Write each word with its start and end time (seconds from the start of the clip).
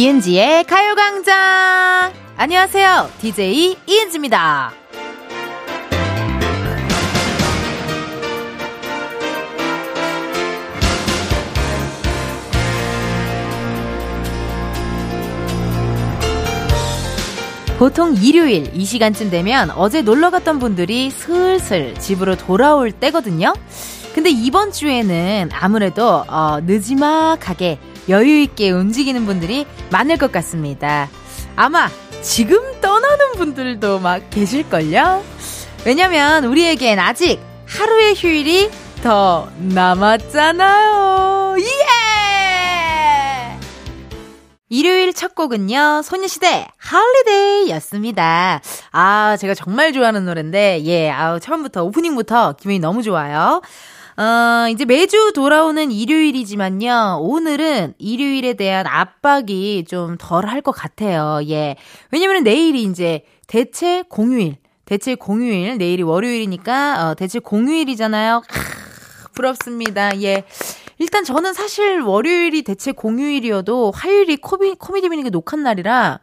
이은지의 0.00 0.64
가요광장! 0.64 2.14
안녕하세요. 2.38 3.10
DJ 3.20 3.76
이은지입니다. 3.86 4.72
보통 17.78 18.14
일요일 18.14 18.70
이 18.72 18.86
시간쯤 18.86 19.28
되면 19.28 19.70
어제 19.72 20.00
놀러 20.00 20.30
갔던 20.30 20.60
분들이 20.60 21.10
슬슬 21.10 21.94
집으로 21.96 22.38
돌아올 22.38 22.90
때거든요. 22.92 23.52
근데 24.14 24.30
이번 24.30 24.72
주에는 24.72 25.50
아무래도 25.52 26.24
어, 26.26 26.58
느지막하게 26.62 27.78
여유 28.08 28.40
있게 28.40 28.70
움직이는 28.70 29.26
분들이 29.26 29.66
많을 29.90 30.16
것 30.16 30.32
같습니다. 30.32 31.08
아마 31.56 31.88
지금 32.22 32.80
떠나는 32.80 33.32
분들도 33.32 33.98
막 33.98 34.28
계실걸요? 34.30 35.22
왜냐면 35.84 36.44
우리에겐 36.44 36.98
아직 36.98 37.40
하루의 37.66 38.14
휴일이 38.14 38.70
더 39.02 39.48
남았잖아요. 39.58 41.56
예! 41.58 41.64
일요일 44.68 45.12
첫 45.12 45.34
곡은요, 45.34 46.02
소녀시대 46.02 46.68
Holiday 46.76 47.70
였습니다. 47.70 48.60
아, 48.92 49.36
제가 49.38 49.54
정말 49.54 49.92
좋아하는 49.92 50.24
노래인데, 50.26 50.84
예, 50.84 51.10
아우, 51.10 51.40
처음부터, 51.40 51.82
오프닝부터 51.84 52.52
기분이 52.52 52.78
너무 52.78 53.02
좋아요. 53.02 53.62
어, 54.16 54.68
이제 54.70 54.84
매주 54.84 55.32
돌아오는 55.34 55.90
일요일이지만요. 55.90 57.18
오늘은 57.22 57.94
일요일에 57.98 58.54
대한 58.54 58.86
압박이 58.86 59.84
좀 59.88 60.16
덜 60.18 60.46
할 60.46 60.60
것 60.62 60.72
같아요. 60.72 61.40
예. 61.48 61.76
왜냐면 62.10 62.42
내일이 62.42 62.82
이제 62.82 63.22
대체 63.46 64.02
공휴일. 64.08 64.56
대체 64.84 65.14
공휴일. 65.14 65.78
내일이 65.78 66.02
월요일이니까, 66.02 67.10
어, 67.10 67.14
대체 67.14 67.38
공휴일이잖아요. 67.38 68.42
크, 68.48 69.32
부럽습니다. 69.32 70.20
예. 70.22 70.44
일단 70.98 71.24
저는 71.24 71.54
사실 71.54 72.00
월요일이 72.00 72.62
대체 72.62 72.92
공휴일이어도 72.92 73.92
화요일이 73.94 74.36
코미, 74.36 74.74
코미디 74.74 75.08
미니가 75.08 75.30
녹한 75.30 75.62
날이라, 75.62 76.20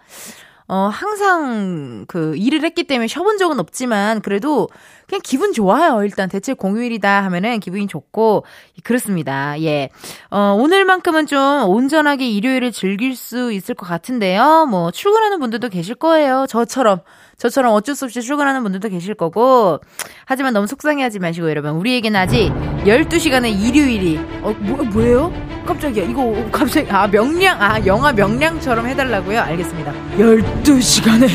어, 0.68 0.90
항상 0.92 2.06
그 2.08 2.36
일을 2.36 2.64
했기 2.64 2.84
때문에 2.84 3.08
쉬어본 3.08 3.38
적은 3.38 3.60
없지만 3.60 4.22
그래도 4.22 4.68
그냥 5.08 5.22
기분 5.24 5.54
좋아요. 5.54 6.04
일단 6.04 6.28
대체 6.28 6.54
공휴일이다 6.54 7.24
하면은 7.24 7.60
기분이 7.60 7.88
좋고 7.88 8.46
그렇습니다. 8.84 9.60
예. 9.62 9.90
어, 10.30 10.58
오늘만큼은 10.60 11.26
좀 11.28 11.40
온전하게 11.70 12.30
일요일을 12.30 12.74
즐길 12.74 13.16
수 13.16 13.54
있을 13.54 13.76
것 13.76 13.86
같은데요. 13.88 14.66
뭐 14.70 14.92
출근하는 14.92 15.40
분들도 15.40 15.70
계실 15.70 15.96
거예요. 15.96 16.46
저처럼 16.50 17.00
저처럼 17.38 17.74
어쩔 17.74 17.94
수 17.96 18.06
없이 18.06 18.22
출근하는 18.22 18.64
분들도 18.64 18.90
계실 18.90 19.14
거고. 19.14 19.80
하지만 20.26 20.54
너무 20.54 20.66
속상해하지 20.66 21.20
마시고 21.20 21.50
여러분 21.50 21.72
우리에겐 21.72 22.16
아직 22.16 22.52
12시간의 22.84 23.60
일요일이. 23.62 24.18
어 24.42 24.56
뭐, 24.60 24.84
뭐예요? 24.84 25.32
깜짝이야. 25.66 26.06
이거 26.06 26.34
갑자기 26.52 26.90
아 26.90 27.08
명량 27.08 27.62
아 27.62 27.86
영화 27.86 28.12
명량처럼 28.12 28.88
해달라고요? 28.88 29.40
알겠습니다. 29.40 29.94
12시간의 30.18 31.30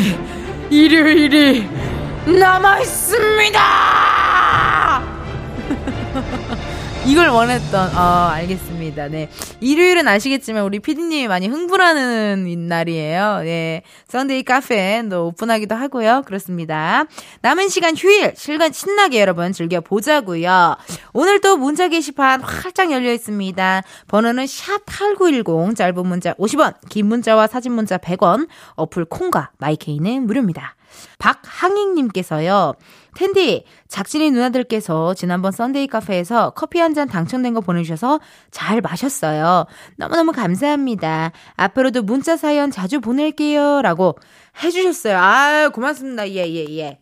일요일이 0.71 1.69
남아있습니다 2.27 3.61
이걸 7.05 7.29
원했던, 7.29 7.97
어, 7.97 8.29
알겠습니다. 8.29 9.09
네. 9.09 9.29
일요일은 9.61 10.07
아시겠지만 10.07 10.63
우리 10.63 10.79
피디님이 10.79 11.27
많이 11.27 11.49
흥분하는 11.49 12.69
날이에요. 12.69 13.41
네. 13.43 13.83
Sunday 14.09 14.45
카페도 14.45 15.27
오픈하기도 15.27 15.75
하고요. 15.75 16.23
그렇습니다. 16.25 17.05
남은 17.41 17.69
시간 17.71 17.97
휴일, 17.97 18.35
시간 18.37 18.73
신나게 18.73 19.21
여러분 19.21 19.53
즐겨보자고요. 19.53 20.77
오늘도 21.13 21.57
문자 21.57 21.89
게시판 21.89 22.41
활짝 22.41 22.93
열려 22.93 23.13
있습니다. 23.13 23.83
번호는 24.07 24.45
샵8910, 24.45 25.75
짧은 25.75 26.07
문자 26.07 26.35
50원, 26.35 26.75
긴 26.89 27.07
문자와 27.07 27.49
사진 27.49 27.73
문자 27.73 27.99
100원, 27.99 28.47
어플 28.77 29.07
콩과 29.07 29.51
마이케이는 29.59 30.25
무료입니다. 30.27 30.77
박항익님께서요. 31.19 32.75
은디, 33.17 33.65
작진이 33.89 34.31
누나들께서 34.31 35.15
지난번 35.15 35.53
Sunday 35.53 35.87
카페에서 35.89 36.51
커피 36.51 36.79
한 36.79 36.93
잔 36.95 37.09
당첨된 37.09 37.55
거 37.55 37.61
보내주셔서 37.61 38.21
잘 38.51 38.81
마셨어요. 38.81 39.67
너무너무 39.97 40.33
감사합니다. 40.33 41.33
앞으로도 41.57 42.03
문자 42.03 42.37
사연 42.37 42.71
자주 42.71 43.01
보낼게요. 43.01 43.81
라고 43.83 44.17
해주셨어요. 44.63 45.17
아 45.19 45.69
고맙습니다. 45.73 46.29
예, 46.29 46.47
예, 46.47 46.67
예. 46.79 46.99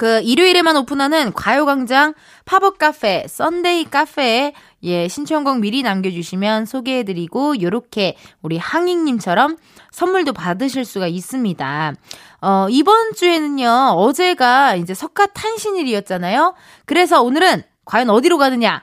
그 0.00 0.22
일요일에만 0.22 0.78
오픈하는 0.78 1.34
가요광장 1.34 2.14
팝업 2.46 2.78
카페, 2.78 3.26
Sunday 3.28 3.84
카페에 3.90 4.54
예, 4.82 5.08
신청곡 5.08 5.58
미리 5.58 5.82
남겨주시면 5.82 6.64
소개해드리고, 6.64 7.60
요렇게 7.60 8.16
우리 8.40 8.56
항익님처럼 8.56 9.58
선물도 9.90 10.32
받으실 10.32 10.86
수가 10.86 11.06
있습니다. 11.06 11.92
어, 12.40 12.66
이번 12.70 13.12
주에는요, 13.12 13.68
어제가 13.94 14.76
이제 14.76 14.94
석가 14.94 15.26
탄신일이었잖아요. 15.26 16.54
그래서 16.86 17.20
오늘은 17.20 17.62
과연 17.84 18.08
어디로 18.08 18.38
가느냐? 18.38 18.82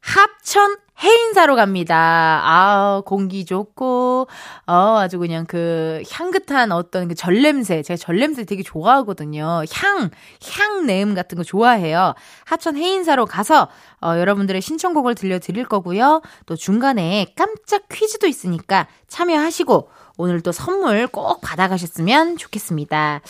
합천 0.00 0.76
해인사로 1.02 1.56
갑니다. 1.56 2.40
아, 2.44 3.02
공기 3.04 3.44
좋고, 3.44 4.28
어, 4.66 4.98
아주 4.98 5.18
그냥 5.18 5.46
그 5.46 6.02
향긋한 6.10 6.72
어떤 6.72 7.08
그 7.08 7.14
전냄새. 7.14 7.82
제가 7.82 7.96
전냄새 7.96 8.44
되게 8.44 8.62
좋아하거든요. 8.62 9.64
향, 9.72 10.10
향 10.50 10.86
내음 10.86 11.14
같은 11.14 11.36
거 11.36 11.44
좋아해요. 11.44 12.14
하천 12.44 12.76
해인사로 12.76 13.26
가서, 13.26 13.68
어, 14.00 14.18
여러분들의 14.18 14.60
신청곡을 14.62 15.14
들려드릴 15.14 15.66
거고요. 15.66 16.22
또 16.46 16.56
중간에 16.56 17.26
깜짝 17.36 17.88
퀴즈도 17.90 18.26
있으니까 18.26 18.86
참여하시고, 19.08 19.88
오늘 20.18 20.40
또 20.42 20.52
선물 20.52 21.06
꼭 21.06 21.40
받아가셨으면 21.40 22.36
좋겠습니다. 22.36 23.22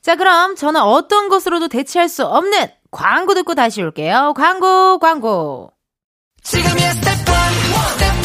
자, 0.00 0.16
그럼 0.16 0.56
저는 0.56 0.80
어떤 0.80 1.28
것으로도 1.28 1.68
대체할 1.68 2.08
수 2.08 2.24
없는 2.24 2.68
광고 2.90 3.34
듣고 3.34 3.54
다시 3.54 3.82
올게요. 3.82 4.32
광고, 4.36 4.98
광고. 4.98 5.70
지금이야 6.42 6.92
스텝 6.92 7.06
1, 7.06 7.34
스텝 7.98 8.16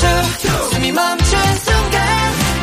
2, 0.44 0.70
숨이 0.74 0.92
멈춘 0.92 1.28
순간 1.58 2.02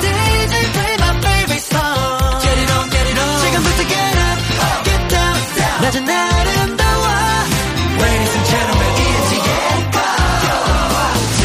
DJ 0.01 0.73
play 0.73 0.95
my 0.99 1.17
favorite 1.19 1.67
song 1.67 2.41
Get 2.43 2.59
it 2.59 2.73
on, 2.73 2.91
get 2.91 3.11
it 3.11 3.21
on 3.21 3.39
지금부터 3.45 3.81
get 3.89 4.19
up, 4.19 4.39
get 4.85 5.03
down, 5.09 5.37
down 5.57 5.83
낮은 5.83 6.09
아름다워 6.09 7.05
Ladies 8.01 8.33
and 8.33 8.47
gentlemen, 8.49 8.91
이은지의 9.03 9.91
가요광장 9.93 11.43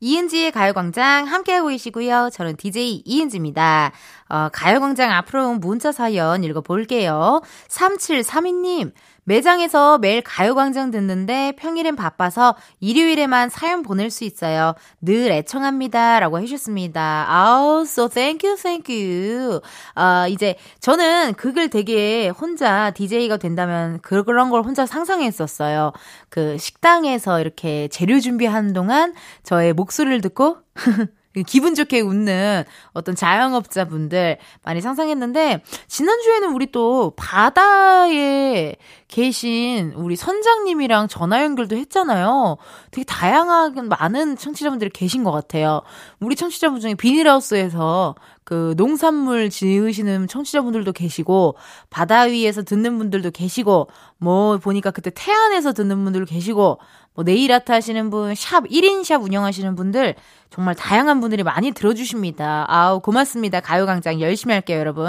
이은지의 0.00 0.50
가요광장 0.52 1.26
함께하고 1.26 1.68
계시고요. 1.68 2.30
저는 2.32 2.56
DJ 2.56 3.02
이은지입니다. 3.04 3.92
어, 4.28 4.48
가요광장 4.52 5.10
앞으로 5.12 5.48
온 5.48 5.60
문자 5.60 5.92
사연 5.92 6.42
읽어볼게요. 6.44 7.42
3732님 7.68 8.92
매장에서 9.24 9.98
매일 9.98 10.22
가요광장 10.22 10.90
듣는데 10.90 11.52
평일엔 11.56 11.96
바빠서 11.96 12.56
일요일에만 12.80 13.48
사연 13.48 13.82
보낼 13.82 14.10
수 14.10 14.24
있어요. 14.24 14.74
늘 15.00 15.30
애청합니다. 15.30 16.20
라고 16.20 16.38
해주셨습니다. 16.40 17.26
아우, 17.28 17.82
so 17.82 18.08
thank 18.08 18.48
you, 18.48 18.56
thank 18.56 18.94
you. 18.94 19.60
아, 19.94 20.26
이제 20.28 20.56
저는 20.80 21.34
그걸 21.34 21.68
되게 21.68 22.28
혼자 22.28 22.90
DJ가 22.90 23.38
된다면 23.38 23.98
그런 24.02 24.50
걸 24.50 24.62
혼자 24.62 24.86
상상했었어요. 24.86 25.92
그 26.28 26.58
식당에서 26.58 27.40
이렇게 27.40 27.88
재료 27.88 28.20
준비하는 28.20 28.72
동안 28.72 29.14
저의 29.42 29.72
목소리를 29.72 30.20
듣고 30.20 30.58
기분 31.42 31.74
좋게 31.74 32.00
웃는 32.00 32.64
어떤 32.92 33.16
자영업자분들 33.16 34.38
많이 34.62 34.80
상상했는데, 34.80 35.62
지난주에는 35.88 36.52
우리 36.52 36.70
또 36.70 37.12
바다에 37.16 38.76
계신 39.08 39.92
우리 39.94 40.16
선장님이랑 40.16 41.08
전화 41.08 41.42
연결도 41.44 41.76
했잖아요. 41.76 42.56
되게 42.90 43.04
다양하게 43.04 43.82
많은 43.82 44.36
청취자분들이 44.36 44.90
계신 44.90 45.24
것 45.24 45.30
같아요. 45.30 45.82
우리 46.20 46.36
청취자분 46.36 46.80
중에 46.80 46.94
비닐하우스에서 46.94 48.14
그 48.44 48.74
농산물 48.76 49.50
지으시는 49.50 50.28
청취자분들도 50.28 50.92
계시고 50.92 51.56
바다 51.90 52.22
위에서 52.22 52.62
듣는 52.62 52.98
분들도 52.98 53.30
계시고 53.30 53.88
뭐 54.18 54.58
보니까 54.58 54.90
그때 54.90 55.10
태안에서 55.14 55.72
듣는 55.72 56.04
분들도 56.04 56.26
계시고 56.26 56.78
뭐 57.14 57.24
네일 57.24 57.52
아트 57.52 57.72
하시는 57.72 58.10
분, 58.10 58.34
샵 58.34 58.64
1인 58.64 59.04
샵 59.04 59.22
운영하시는 59.22 59.74
분들 59.76 60.16
정말 60.50 60.74
다양한 60.74 61.20
분들이 61.20 61.42
많이 61.42 61.72
들어주십니다. 61.72 62.66
아우 62.68 63.00
고맙습니다. 63.00 63.60
가요광장 63.60 64.20
열심히 64.20 64.52
할게요 64.52 64.78
여러분. 64.78 65.08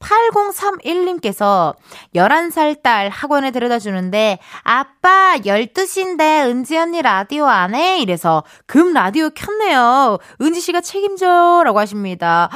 8031님께서 0.00 1.74
11살 2.14 2.82
딸 2.82 3.08
학원 3.08 3.44
학원에 3.44 3.50
데려다 3.50 3.78
주는데, 3.78 4.38
아빠, 4.62 5.36
12시인데, 5.44 6.46
은지 6.46 6.76
언니 6.76 7.02
라디오 7.02 7.46
안 7.46 7.74
해? 7.74 7.98
이래서, 7.98 8.44
금 8.66 8.92
라디오 8.92 9.30
켰네요. 9.30 10.18
은지 10.40 10.60
씨가 10.60 10.80
책임져. 10.80 11.62
라고 11.64 11.78
하십니다. 11.78 12.48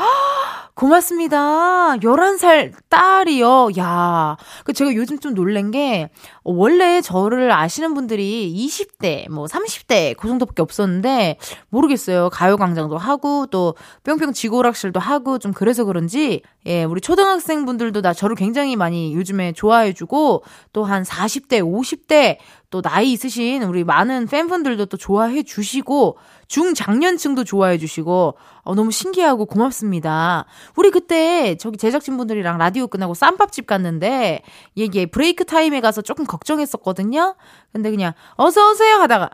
고맙습니다. 0.78 1.96
11살 1.96 2.72
딸이요. 2.88 3.70
야. 3.80 4.36
그 4.62 4.72
제가 4.72 4.94
요즘 4.94 5.18
좀 5.18 5.34
놀란 5.34 5.72
게, 5.72 6.08
원래 6.44 7.00
저를 7.00 7.50
아시는 7.50 7.94
분들이 7.94 8.54
20대, 8.56 9.28
뭐 9.28 9.46
30대, 9.46 10.16
그 10.16 10.28
정도밖에 10.28 10.62
없었는데, 10.62 11.38
모르겠어요. 11.70 12.30
가요 12.30 12.56
광장도 12.56 12.96
하고, 12.96 13.46
또 13.46 13.74
뿅뿅 14.04 14.32
지고락실도 14.32 15.00
하고, 15.00 15.40
좀 15.40 15.52
그래서 15.52 15.82
그런지, 15.82 16.42
예, 16.68 16.84
우리 16.84 17.00
초등학생 17.00 17.64
분들도 17.64 18.02
나 18.02 18.12
저를 18.12 18.36
굉장히 18.36 18.76
많이 18.76 19.14
요즘에 19.14 19.52
좋아해주고, 19.52 20.44
또 20.72 20.84
한 20.84 21.02
40대, 21.02 21.60
50대, 21.60 22.38
또 22.70 22.82
나이 22.82 23.12
있으신 23.12 23.62
우리 23.62 23.84
많은 23.84 24.26
팬분들도 24.26 24.86
또 24.86 24.96
좋아해 24.96 25.42
주시고 25.42 26.18
중장년층도 26.48 27.44
좋아해 27.44 27.78
주시고 27.78 28.36
어, 28.62 28.74
너무 28.74 28.90
신기하고 28.90 29.46
고맙습니다. 29.46 30.44
우리 30.76 30.90
그때 30.90 31.56
저기 31.56 31.78
제작진분들이랑 31.78 32.58
라디오 32.58 32.86
끝나고 32.86 33.14
쌈밥집 33.14 33.66
갔는데 33.66 34.42
얘기 34.76 35.06
브레이크 35.06 35.44
타임에 35.44 35.80
가서 35.80 36.02
조금 36.02 36.26
걱정했었거든요. 36.26 37.36
근데 37.72 37.90
그냥 37.90 38.12
어서 38.36 38.70
오세요 38.70 38.96
하다가 38.96 39.30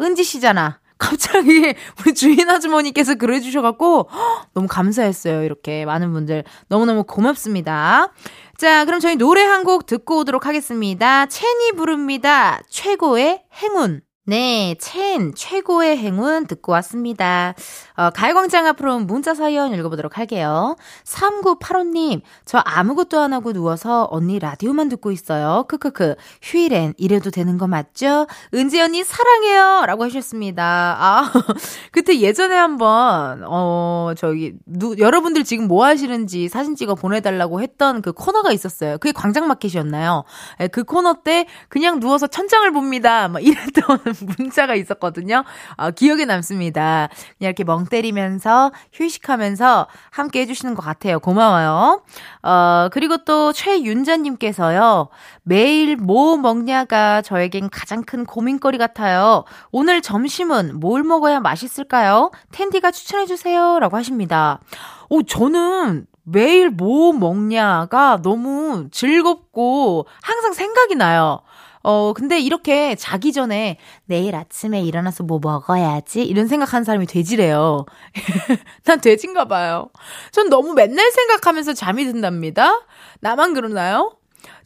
은지 0.00 0.24
씨잖아. 0.24 0.79
갑자기 1.00 1.74
우리 2.00 2.14
주인 2.14 2.48
아주머니께서 2.48 3.16
그래 3.16 3.40
주셔갖고 3.40 4.08
너무 4.54 4.68
감사했어요. 4.68 5.42
이렇게 5.42 5.84
많은 5.84 6.12
분들 6.12 6.44
너무너무 6.68 7.02
고맙습니다. 7.04 8.12
자, 8.58 8.84
그럼 8.84 9.00
저희 9.00 9.16
노래 9.16 9.42
한 9.42 9.64
곡 9.64 9.86
듣고 9.86 10.18
오도록 10.18 10.46
하겠습니다. 10.46 11.26
첸이 11.26 11.72
부릅니다. 11.76 12.60
최고의 12.70 13.42
행운. 13.62 14.00
네, 14.30 14.76
첸 14.78 15.34
최고의 15.34 15.96
행운 15.96 16.46
듣고 16.46 16.70
왔습니다. 16.70 17.52
어, 17.96 18.10
가요광장 18.10 18.64
앞으로 18.68 19.00
문자 19.00 19.34
사연 19.34 19.74
읽어보도록 19.74 20.18
할게요. 20.18 20.76
3985님, 21.04 22.20
저 22.44 22.58
아무것도 22.58 23.18
안 23.18 23.32
하고 23.32 23.52
누워서 23.52 24.06
언니 24.08 24.38
라디오만 24.38 24.88
듣고 24.88 25.10
있어요. 25.10 25.64
크크크. 25.66 26.14
휴일엔 26.42 26.94
이래도 26.96 27.32
되는 27.32 27.58
거 27.58 27.66
맞죠? 27.66 28.28
은지 28.54 28.80
언니 28.80 29.02
사랑해요. 29.02 29.86
라고 29.86 30.04
하셨습니다. 30.04 30.96
아, 31.00 31.32
그때 31.90 32.20
예전에 32.20 32.54
한번, 32.54 33.42
어, 33.48 34.12
저기, 34.16 34.52
누, 34.64 34.94
여러분들 34.96 35.42
지금 35.42 35.66
뭐 35.66 35.84
하시는지 35.84 36.48
사진 36.48 36.76
찍어 36.76 36.94
보내달라고 36.94 37.62
했던 37.62 38.00
그 38.00 38.12
코너가 38.12 38.52
있었어요. 38.52 38.98
그게 38.98 39.10
광장마켓이었나요? 39.10 40.22
네, 40.60 40.68
그 40.68 40.84
코너 40.84 41.16
때 41.24 41.46
그냥 41.68 41.98
누워서 41.98 42.28
천장을 42.28 42.70
봅니다. 42.70 43.26
막 43.26 43.44
이랬던 43.44 44.19
문자가 44.24 44.74
있었거든요. 44.74 45.44
아, 45.76 45.90
기억에 45.90 46.24
남습니다. 46.24 47.08
그냥 47.38 47.48
이렇게 47.48 47.64
멍 47.64 47.86
때리면서 47.86 48.72
휴식하면서 48.92 49.86
함께 50.10 50.40
해주시는 50.40 50.74
것 50.74 50.82
같아요. 50.82 51.20
고마워요. 51.20 52.02
어, 52.42 52.88
그리고 52.92 53.18
또 53.24 53.52
최윤자님께서요. 53.52 55.08
매일 55.42 55.96
뭐 55.96 56.36
먹냐가 56.36 57.22
저에겐 57.22 57.70
가장 57.70 58.02
큰 58.02 58.24
고민거리 58.24 58.78
같아요. 58.78 59.44
오늘 59.72 60.00
점심은 60.02 60.78
뭘 60.80 61.02
먹어야 61.02 61.40
맛있을까요? 61.40 62.30
텐디가 62.52 62.90
추천해주세요. 62.90 63.78
라고 63.80 63.96
하십니다. 63.96 64.60
오, 65.08 65.22
저는 65.22 66.06
매일 66.22 66.70
뭐 66.70 67.12
먹냐가 67.12 68.20
너무 68.22 68.88
즐겁고 68.90 70.06
항상 70.22 70.52
생각이 70.52 70.94
나요. 70.94 71.40
어, 71.82 72.12
근데 72.12 72.38
이렇게 72.38 72.94
자기 72.94 73.32
전에 73.32 73.78
내일 74.04 74.34
아침에 74.36 74.82
일어나서 74.82 75.24
뭐 75.24 75.38
먹어야지 75.42 76.22
이런 76.22 76.46
생각하는 76.46 76.84
사람이 76.84 77.06
돼지래요. 77.06 77.86
난 78.84 79.00
돼지인가 79.00 79.46
봐요. 79.46 79.90
전 80.32 80.48
너무 80.50 80.74
맨날 80.74 81.10
생각하면서 81.10 81.74
잠이 81.74 82.04
든답니다. 82.04 82.82
나만 83.20 83.54
그러나요? 83.54 84.16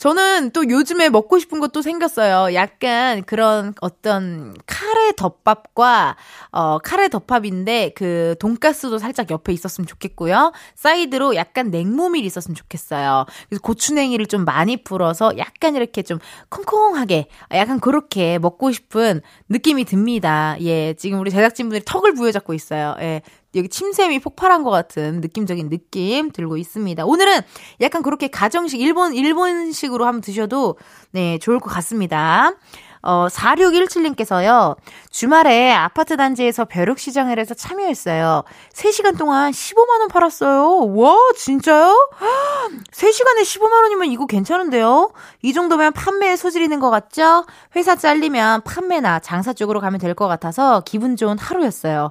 저는 0.05 0.51
또 0.51 0.69
요즘에 0.69 1.09
먹고 1.09 1.39
싶은 1.39 1.61
것도 1.61 1.81
생겼어요. 1.81 2.53
약간 2.53 3.25
그런 3.25 3.73
어떤 3.81 4.55
카레 4.67 5.13
덮밥과 5.17 6.17
어 6.53 6.79
카레 6.81 7.09
덮밥인데 7.09 7.93
그 7.95 8.35
돈가스도 8.39 8.99
살짝 8.99 9.31
옆에 9.31 9.55
있었으면 9.55 9.87
좋겠고요. 9.87 10.53
사이드로 10.75 11.37
약간 11.37 11.71
냉모밀 11.71 12.23
있었으면 12.27 12.55
좋겠어요. 12.55 13.25
그래서 13.49 13.63
고추냉이를 13.63 14.27
좀 14.27 14.45
많이 14.45 14.77
풀어서 14.77 15.39
약간 15.39 15.75
이렇게 15.75 16.03
좀 16.03 16.19
콩콩하게 16.51 17.29
약간 17.53 17.81
그렇게 17.81 18.39
먹고 18.39 18.73
싶은 18.73 19.23
느낌이 19.49 19.87
듭니다. 19.87 20.57
예, 20.61 20.93
지금 20.99 21.19
우리 21.19 21.31
제작진분들이 21.31 21.83
턱을 21.87 22.13
부여잡고 22.13 22.53
있어요. 22.53 22.95
예. 23.01 23.23
여기 23.57 23.69
침샘이 23.69 24.19
폭발한 24.19 24.63
것 24.63 24.71
같은 24.71 25.21
느낌적인 25.21 25.69
느낌 25.69 26.31
들고 26.31 26.57
있습니다. 26.57 27.05
오늘은 27.05 27.41
약간 27.81 28.03
그렇게 28.03 28.29
가정식 28.29 28.81
일본 28.81 29.15
일본식 29.15 29.93
으로 29.95 30.07
한번 30.07 30.21
드셔도 30.21 30.77
네 31.13 31.39
좋을 31.39 31.61
것 31.61 31.71
같습니다. 31.71 32.51
어, 33.07 33.27
4617님께서요, 33.29 34.77
주말에 35.11 35.73
아파트 35.75 36.17
단지에서 36.17 36.65
벼룩 36.65 36.99
시장을 36.99 37.39
해서 37.39 37.53
참여했어요. 37.53 38.45
3시간 38.73 39.19
동안 39.19 39.51
15만원 39.53 40.09
팔았어요. 40.11 40.87
와, 40.95 41.15
진짜요? 41.37 41.95
3시간에 42.93 43.43
15만원이면 43.43 44.11
이거 44.11 44.25
괜찮은데요? 44.27 45.13
이 45.43 45.53
정도면 45.53 45.93
판매에 45.93 46.37
소질 46.37 46.63
있는 46.63 46.81
것 46.81 46.89
같죠? 46.89 47.45
회사 47.77 47.95
잘리면 47.95 48.63
판매나 48.63 49.19
장사 49.21 49.53
쪽으로 49.53 49.81
가면 49.81 50.01
될 50.01 50.15
것 50.15 50.27
같아서 50.29 50.81
기분 50.87 51.17
좋은 51.17 51.39
하루였어요. 51.39 52.11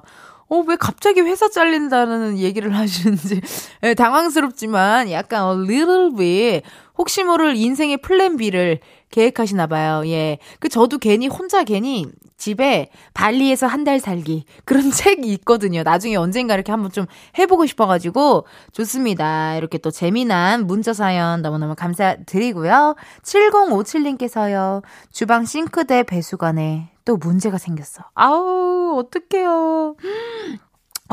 어, 0.50 0.62
왜 0.68 0.76
갑자기 0.76 1.22
회사 1.22 1.48
잘린다는 1.48 2.36
얘기를 2.38 2.76
하시는지 2.76 3.40
네, 3.80 3.94
당황스럽지만 3.96 5.10
약간 5.10 5.48
a 5.48 5.64
little 5.64 6.14
bit 6.14 6.62
혹시 6.96 7.22
모를 7.24 7.56
인생의 7.56 7.98
플랜 7.98 8.36
B를 8.36 8.80
계획하시나 9.10 9.66
봐요. 9.66 10.02
예. 10.06 10.38
그 10.60 10.68
저도 10.68 10.98
괜히 10.98 11.26
혼자 11.28 11.64
괜히 11.64 12.06
집에 12.36 12.90
발리에서 13.14 13.66
한 13.66 13.84
달 13.84 14.00
살기 14.00 14.44
그런 14.64 14.90
책이 14.90 15.30
있거든요. 15.34 15.82
나중에 15.82 16.16
언젠가 16.16 16.54
이렇게 16.54 16.72
한번 16.72 16.90
좀 16.90 17.06
해보고 17.38 17.66
싶어가지고 17.66 18.46
좋습니다. 18.72 19.56
이렇게 19.56 19.78
또 19.78 19.90
재미난 19.90 20.66
문자 20.66 20.92
사연 20.92 21.42
너무너무 21.42 21.74
감사드리고요. 21.74 22.96
7057님께서요. 23.22 24.82
주방 25.12 25.44
싱크대 25.44 26.04
배수관에 26.04 26.90
또 27.04 27.16
문제가 27.16 27.58
생겼어. 27.58 28.04
아우, 28.14 28.98
어떡해요. 28.98 29.96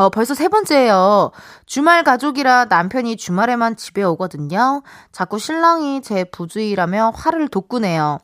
어, 0.02 0.10
벌써 0.10 0.34
세 0.34 0.48
번째예요. 0.48 1.32
주말 1.66 2.04
가족이라 2.04 2.66
남편이 2.66 3.18
주말에만 3.18 3.76
집에 3.76 4.02
오거든요. 4.04 4.82
자꾸 5.12 5.38
신랑이 5.38 6.02
제 6.02 6.24
부주의라며 6.24 7.12
화를 7.16 7.48
돋구네요. 7.50 8.18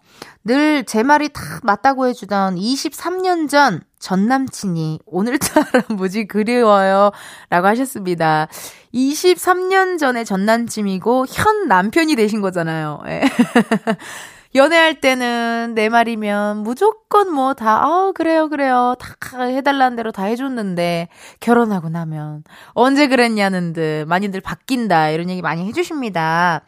늘 0.43 0.83
제 0.85 1.03
말이 1.03 1.29
다 1.29 1.41
맞다고 1.63 2.07
해주던 2.07 2.55
23년 2.55 3.49
전 3.49 3.81
전 3.99 4.27
남친이 4.27 4.99
오늘따라 5.05 5.65
무지 5.89 6.27
그리워요. 6.27 7.11
라고 7.49 7.67
하셨습니다. 7.67 8.47
23년 8.93 9.97
전에 9.97 10.23
전 10.23 10.45
남친이고 10.45 11.25
현 11.29 11.67
남편이 11.67 12.15
되신 12.15 12.41
거잖아요. 12.41 13.01
예. 14.55 14.59
연애할 14.59 14.99
때는 14.99 15.73
내 15.75 15.89
말이면 15.89 16.57
무조건 16.63 17.31
뭐 17.33 17.53
다, 17.53 17.83
아, 17.83 18.11
그래요, 18.15 18.49
그래요. 18.49 18.95
다 18.99 19.43
해달라는 19.43 19.95
대로 19.95 20.11
다 20.11 20.23
해줬는데, 20.25 21.09
결혼하고 21.39 21.89
나면, 21.89 22.43
언제 22.73 23.07
그랬냐는 23.07 23.73
듯, 23.73 24.05
많이들 24.07 24.41
바뀐다, 24.41 25.09
이런 25.09 25.29
얘기 25.29 25.41
많이 25.41 25.65
해주십니다. 25.67 26.63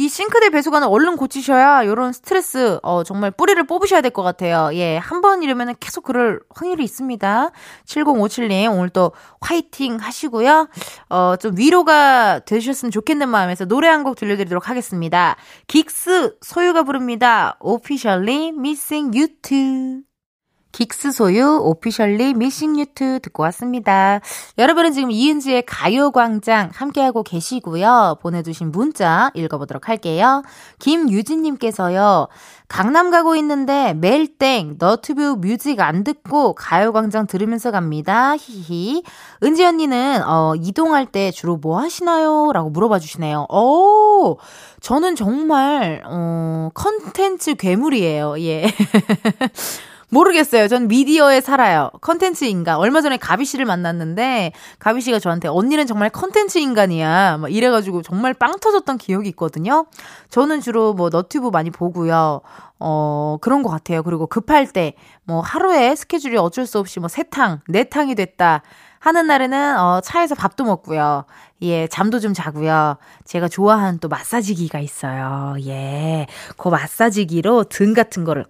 이 0.00 0.08
싱크대 0.08 0.50
배수관을 0.50 0.86
얼른 0.88 1.16
고치셔야 1.16 1.84
요런 1.84 2.12
스트레스 2.12 2.78
어 2.84 3.02
정말 3.02 3.32
뿌리를 3.32 3.60
뽑으셔야 3.66 4.00
될 4.00 4.12
것 4.12 4.22
같아요. 4.22 4.70
예, 4.74 4.96
한 4.96 5.20
번 5.20 5.42
이러면은 5.42 5.74
계속 5.80 6.04
그럴 6.04 6.40
확률이 6.54 6.84
있습니다. 6.84 7.50
7057님 7.84 8.70
오늘 8.78 8.90
또 8.90 9.10
화이팅 9.40 9.96
하시고요. 9.96 10.68
어 11.10 11.36
좀 11.40 11.56
위로가 11.58 12.40
되셨으면 12.40 12.92
좋겠는 12.92 13.28
마음에서 13.28 13.64
노래 13.64 13.88
한 13.88 14.04
곡 14.04 14.14
들려드리도록 14.16 14.68
하겠습니다. 14.68 15.36
긱스 15.66 16.36
소유가 16.42 16.84
부릅니다. 16.84 17.58
Officially 17.60 18.48
Missing 18.50 19.18
You 19.18 19.28
Too. 19.42 20.07
긱스 20.72 21.12
소유 21.12 21.60
Officially 21.62 22.34
Missing 22.34 22.78
You 22.78 22.99
Too 22.99 23.20
듣고 23.20 23.42
왔습니다. 23.44 24.20
여러분은 24.58 24.92
지금 24.92 25.10
이은지의 25.10 25.62
가요광장 25.66 26.70
함께하고 26.72 27.22
계시고요. 27.22 28.18
보내주신 28.20 28.70
문자 28.70 29.30
읽어보도록 29.34 29.88
할게요. 29.88 30.42
김유진님께서요. 30.78 32.28
강남 32.68 33.10
가고 33.10 33.34
있는데 33.36 33.94
매일 33.94 34.36
땡 34.36 34.76
너튜브 34.78 35.36
뮤직 35.38 35.80
안 35.80 36.04
듣고 36.04 36.54
가요광장 36.54 37.26
들으면서 37.26 37.70
갑니다. 37.70 38.36
히히. 38.36 39.02
은지 39.42 39.64
언니는 39.64 40.22
어, 40.26 40.54
이동할 40.54 41.06
때 41.06 41.30
주로 41.30 41.56
뭐 41.56 41.80
하시나요? 41.80 42.52
라고 42.52 42.68
물어봐 42.68 42.98
주시네요. 42.98 43.46
오, 43.48 44.36
저는 44.80 45.16
정말 45.16 46.02
어, 46.04 46.68
컨텐츠 46.74 47.54
괴물이에요. 47.54 48.38
예. 48.40 48.66
모르겠어요. 50.10 50.68
전 50.68 50.88
미디어에 50.88 51.40
살아요. 51.40 51.90
컨텐츠 52.00 52.44
인간. 52.44 52.76
얼마 52.76 53.00
전에 53.00 53.16
가비 53.16 53.44
씨를 53.44 53.64
만났는데 53.66 54.52
가비 54.78 55.00
씨가 55.00 55.18
저한테 55.18 55.48
언니는 55.48 55.86
정말 55.86 56.10
컨텐츠 56.10 56.58
인간이야. 56.58 57.38
막 57.38 57.52
이래가지고 57.52 58.02
정말 58.02 58.34
빵 58.34 58.58
터졌던 58.58 58.98
기억이 58.98 59.28
있거든요. 59.30 59.86
저는 60.30 60.60
주로 60.60 60.94
뭐 60.94 61.10
너튜브 61.10 61.48
많이 61.48 61.70
보고요. 61.70 62.40
어, 62.80 63.38
그런 63.40 63.62
것 63.62 63.70
같아요. 63.70 64.02
그리고 64.02 64.26
급할 64.26 64.66
때, 64.66 64.94
뭐, 65.24 65.40
하루에 65.40 65.94
스케줄이 65.96 66.36
어쩔 66.36 66.64
수 66.64 66.78
없이 66.78 67.00
뭐, 67.00 67.08
세 67.08 67.24
탕, 67.24 67.60
네 67.68 67.84
탕이 67.84 68.14
됐다. 68.14 68.62
하는 69.00 69.26
날에는, 69.26 69.78
어, 69.78 70.00
차에서 70.00 70.34
밥도 70.34 70.64
먹고요. 70.64 71.24
예, 71.62 71.88
잠도 71.88 72.20
좀 72.20 72.34
자고요. 72.34 72.96
제가 73.24 73.48
좋아하는 73.48 73.98
또 73.98 74.08
마사지기가 74.08 74.78
있어요. 74.78 75.56
예. 75.66 76.26
그 76.56 76.68
마사지기로 76.68 77.64
등 77.64 77.94
같은 77.94 78.24
거를 78.24 78.46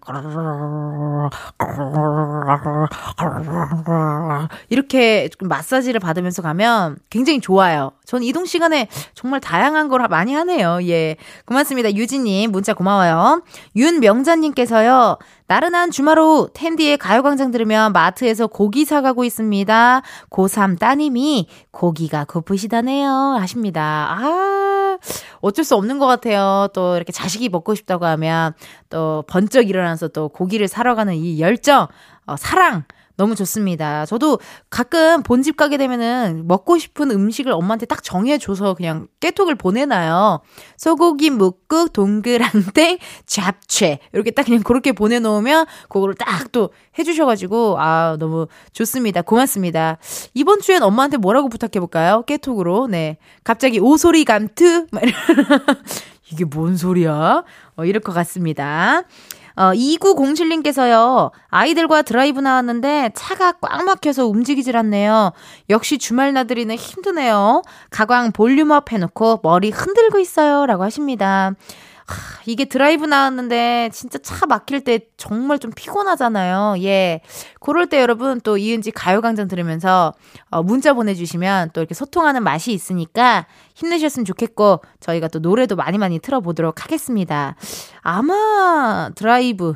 이렇게 4.68 5.28
마사지를 5.40 6.00
받으면서 6.00 6.42
가면 6.42 6.98
굉장히 7.08 7.40
좋아요. 7.40 7.92
전 8.04 8.22
이동 8.22 8.44
시간에 8.44 8.88
정말 9.14 9.40
다양한 9.40 9.88
걸 9.88 10.06
많이 10.08 10.34
하네요. 10.34 10.80
예. 10.82 11.16
고맙습니다. 11.46 11.94
유진님, 11.94 12.52
문자 12.52 12.74
고마워요. 12.74 13.42
윤명자님께서요, 13.74 15.18
나른한 15.46 15.90
주말 15.90 16.18
오후 16.18 16.50
텐디의 16.52 16.98
가요광장 16.98 17.50
들으면 17.50 17.92
마트에서 17.92 18.46
고기 18.46 18.84
사가고 18.84 19.24
있습니다. 19.24 20.02
고3 20.30 20.78
따님이 20.78 21.48
고기가 21.70 22.24
고프시다네 22.26 22.97
요. 23.02 23.36
하십니다. 23.38 24.08
아, 24.10 24.98
어쩔 25.40 25.64
수 25.64 25.74
없는 25.76 25.98
것 25.98 26.06
같아요. 26.06 26.68
또 26.74 26.96
이렇게 26.96 27.12
자식이 27.12 27.48
먹고 27.48 27.74
싶다고 27.74 28.06
하면 28.06 28.54
또 28.90 29.24
번쩍 29.28 29.68
일어나서 29.68 30.08
또 30.08 30.28
고기를 30.28 30.68
사러 30.68 30.94
가는 30.94 31.14
이 31.14 31.40
열정, 31.40 31.86
어, 32.26 32.36
사랑, 32.36 32.84
너무 33.18 33.34
좋습니다. 33.34 34.06
저도 34.06 34.38
가끔 34.70 35.22
본집 35.22 35.56
가게 35.58 35.76
되면은 35.76 36.44
먹고 36.46 36.78
싶은 36.78 37.10
음식을 37.10 37.52
엄마한테 37.52 37.84
딱 37.84 38.02
정해줘서 38.02 38.72
그냥 38.74 39.08
깨톡을 39.20 39.56
보내놔요. 39.56 40.40
소고기 40.78 41.28
묵국, 41.28 41.92
동그랑땡, 41.92 42.98
잡채. 43.26 43.98
이렇게 44.12 44.30
딱 44.30 44.46
그냥 44.46 44.62
그렇게 44.62 44.92
보내놓으면 44.92 45.66
그거를 45.88 46.14
딱 46.14 46.38
또 46.52 46.70
해주셔가지고, 46.98 47.76
아, 47.78 48.16
너무 48.18 48.46
좋습니다. 48.72 49.22
고맙습니다. 49.22 49.98
이번 50.34 50.60
주엔 50.60 50.82
엄마한테 50.82 51.16
뭐라고 51.16 51.48
부탁해볼까요? 51.48 52.22
깨톡으로. 52.26 52.86
네. 52.86 53.18
갑자기 53.44 53.78
오소리 53.80 54.24
감투? 54.24 54.86
이게 56.30 56.44
뭔 56.44 56.76
소리야? 56.76 57.42
어, 57.76 57.84
이럴 57.84 58.00
것 58.00 58.12
같습니다. 58.12 59.02
어, 59.58 59.72
2907님께서요, 59.72 61.32
아이들과 61.48 62.02
드라이브 62.02 62.38
나왔는데 62.38 63.10
차가 63.14 63.50
꽉 63.60 63.84
막혀서 63.84 64.28
움직이질 64.28 64.76
않네요. 64.76 65.32
역시 65.68 65.98
주말 65.98 66.32
나들이는 66.32 66.76
힘드네요. 66.76 67.62
가광 67.90 68.30
volume 68.30 68.77
up 68.77 68.92
해놓고 68.92 69.40
머리 69.42 69.70
흔들고 69.70 70.20
있어요. 70.20 70.64
라고 70.66 70.84
하십니다. 70.84 71.54
하, 72.08 72.42
이게 72.46 72.64
드라이브 72.64 73.04
나왔는데 73.04 73.90
진짜 73.92 74.18
차 74.18 74.46
막힐 74.46 74.80
때 74.82 75.00
정말 75.16 75.58
좀 75.58 75.70
피곤하잖아요. 75.74 76.82
예. 76.82 77.20
그럴 77.60 77.86
때 77.86 78.00
여러분 78.00 78.40
또 78.40 78.56
이은지 78.56 78.90
가요광장 78.90 79.48
들으면서 79.48 80.14
어, 80.50 80.62
문자 80.62 80.94
보내주시면 80.94 81.70
또 81.74 81.80
이렇게 81.80 81.94
소통하는 81.94 82.42
맛이 82.42 82.72
있으니까 82.72 83.46
힘내셨으면 83.74 84.24
좋겠고 84.24 84.80
저희가 85.00 85.28
또 85.28 85.38
노래도 85.38 85.76
많이 85.76 85.98
많이 85.98 86.18
틀어보도록 86.18 86.84
하겠습니다. 86.84 87.54
아마 88.00 89.10
드라이브 89.14 89.74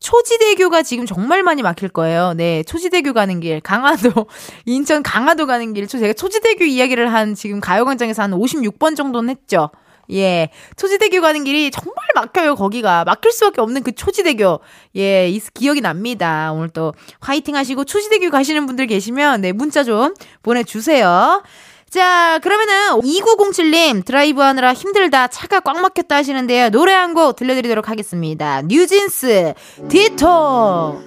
초지대교가 0.00 0.82
지금 0.82 1.06
정말 1.06 1.42
많이 1.42 1.62
막힐 1.62 1.90
거예요. 1.90 2.32
네, 2.34 2.62
초지대교 2.62 3.12
가는 3.12 3.38
길, 3.40 3.60
강화도, 3.60 4.26
인천 4.64 5.02
강화도 5.02 5.46
가는 5.46 5.72
길. 5.74 5.86
제가 5.86 6.14
초지대교 6.14 6.64
이야기를 6.64 7.12
한 7.12 7.34
지금 7.34 7.60
가요광장에서 7.60 8.22
한 8.22 8.30
56번 8.32 8.96
정도는 8.96 9.30
했죠. 9.30 9.70
예. 10.12 10.50
초지대교 10.76 11.20
가는 11.20 11.44
길이 11.44 11.70
정말 11.70 11.94
막혀요, 12.14 12.56
거기가. 12.56 13.04
막힐 13.04 13.32
수밖에 13.32 13.60
없는 13.60 13.82
그 13.82 13.92
초지대교. 13.92 14.60
예, 14.96 15.28
이 15.28 15.40
기억이 15.54 15.80
납니다. 15.80 16.52
오늘 16.52 16.68
또 16.70 16.94
화이팅 17.20 17.56
하시고 17.56 17.84
초지대교 17.84 18.30
가시는 18.30 18.66
분들 18.66 18.86
계시면, 18.86 19.42
네, 19.42 19.52
문자 19.52 19.84
좀 19.84 20.14
보내주세요. 20.42 21.42
자, 21.90 22.38
그러면은 22.42 23.00
2907님 23.00 24.04
드라이브 24.04 24.40
하느라 24.40 24.72
힘들다 24.72 25.26
차가 25.26 25.58
꽉 25.60 25.80
막혔다 25.80 26.16
하시는데요. 26.16 26.70
노래 26.70 26.92
한 26.92 27.14
곡 27.14 27.34
들려드리도록 27.34 27.88
하겠습니다. 27.88 28.62
뉴진스 28.62 29.54
Ditto 29.88 31.02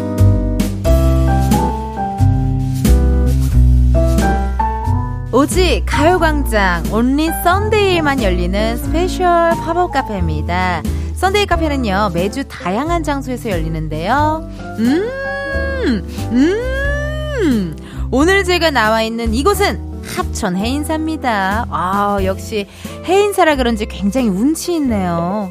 오직 5.33 5.83
가요광장 5.85 6.91
only 6.91 7.29
Sunday에만 7.43 8.21
열리는 8.21 8.75
special 8.77 9.51
팝업 9.63 9.91
카페입니다. 9.93 10.83
Sunday 11.15 11.45
카페는요 11.45 12.11
매주 12.13 12.43
다양한 12.49 13.03
장소에서 13.03 13.49
열리는데요. 13.49 14.49
음, 14.79 16.03
음. 16.33 17.75
오늘 18.11 18.43
제가 18.43 18.71
나와 18.71 19.03
있는 19.03 19.33
이곳은 19.33 20.03
합천 20.03 20.57
해인사입니다. 20.57 21.67
아 21.69 22.17
역시 22.25 22.67
해인사라 23.05 23.55
그런지 23.55 23.85
굉장히 23.85 24.27
운치 24.27 24.73
있네요. 24.75 25.49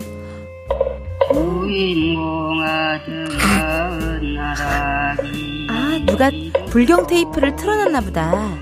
아 5.71 5.99
누가 6.05 6.31
불경 6.69 7.07
테이프를 7.07 7.57
틀어놨나 7.57 8.01
보다. 8.03 8.60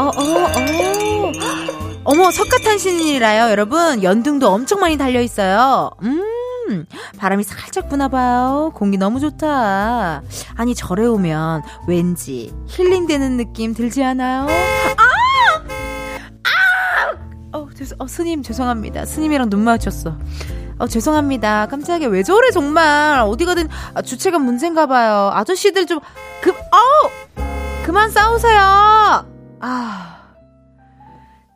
어, 0.00 0.04
어, 0.04 0.10
어. 0.16 1.32
어머, 2.04 2.30
석가탄신이라요, 2.30 3.50
여러분. 3.50 4.02
연등도 4.02 4.48
엄청 4.48 4.80
많이 4.80 4.96
달려 4.96 5.20
있어요. 5.20 5.90
음, 6.02 6.86
바람이 7.18 7.44
살짝 7.44 7.90
부나봐요. 7.90 8.72
공기 8.74 8.96
너무 8.96 9.20
좋다. 9.20 10.22
아니, 10.54 10.74
절에 10.74 11.04
오면 11.04 11.62
왠지 11.86 12.50
힐링되는 12.68 13.36
느낌 13.36 13.74
들지 13.74 14.02
않아요? 14.02 14.46
아! 14.96 15.04
아! 16.44 17.58
어, 17.58 17.68
죄송, 17.76 17.98
어, 18.00 18.06
스님, 18.06 18.42
죄송합니다. 18.42 19.04
스님이랑 19.04 19.50
눈 19.50 19.60
마주쳤어. 19.64 20.16
어, 20.78 20.86
죄송합니다. 20.86 21.66
깜짝이야. 21.66 22.08
왜 22.08 22.22
저래, 22.22 22.50
정말. 22.52 23.20
어디 23.20 23.44
가든 23.44 23.68
아, 23.92 24.00
주체가 24.00 24.38
문제인가 24.38 24.86
봐요. 24.86 25.30
아저씨들 25.34 25.84
좀, 25.84 26.00
그, 26.40 26.50
어 26.52 27.10
그만 27.84 28.10
싸우세요! 28.10 29.29
아. 29.60 30.16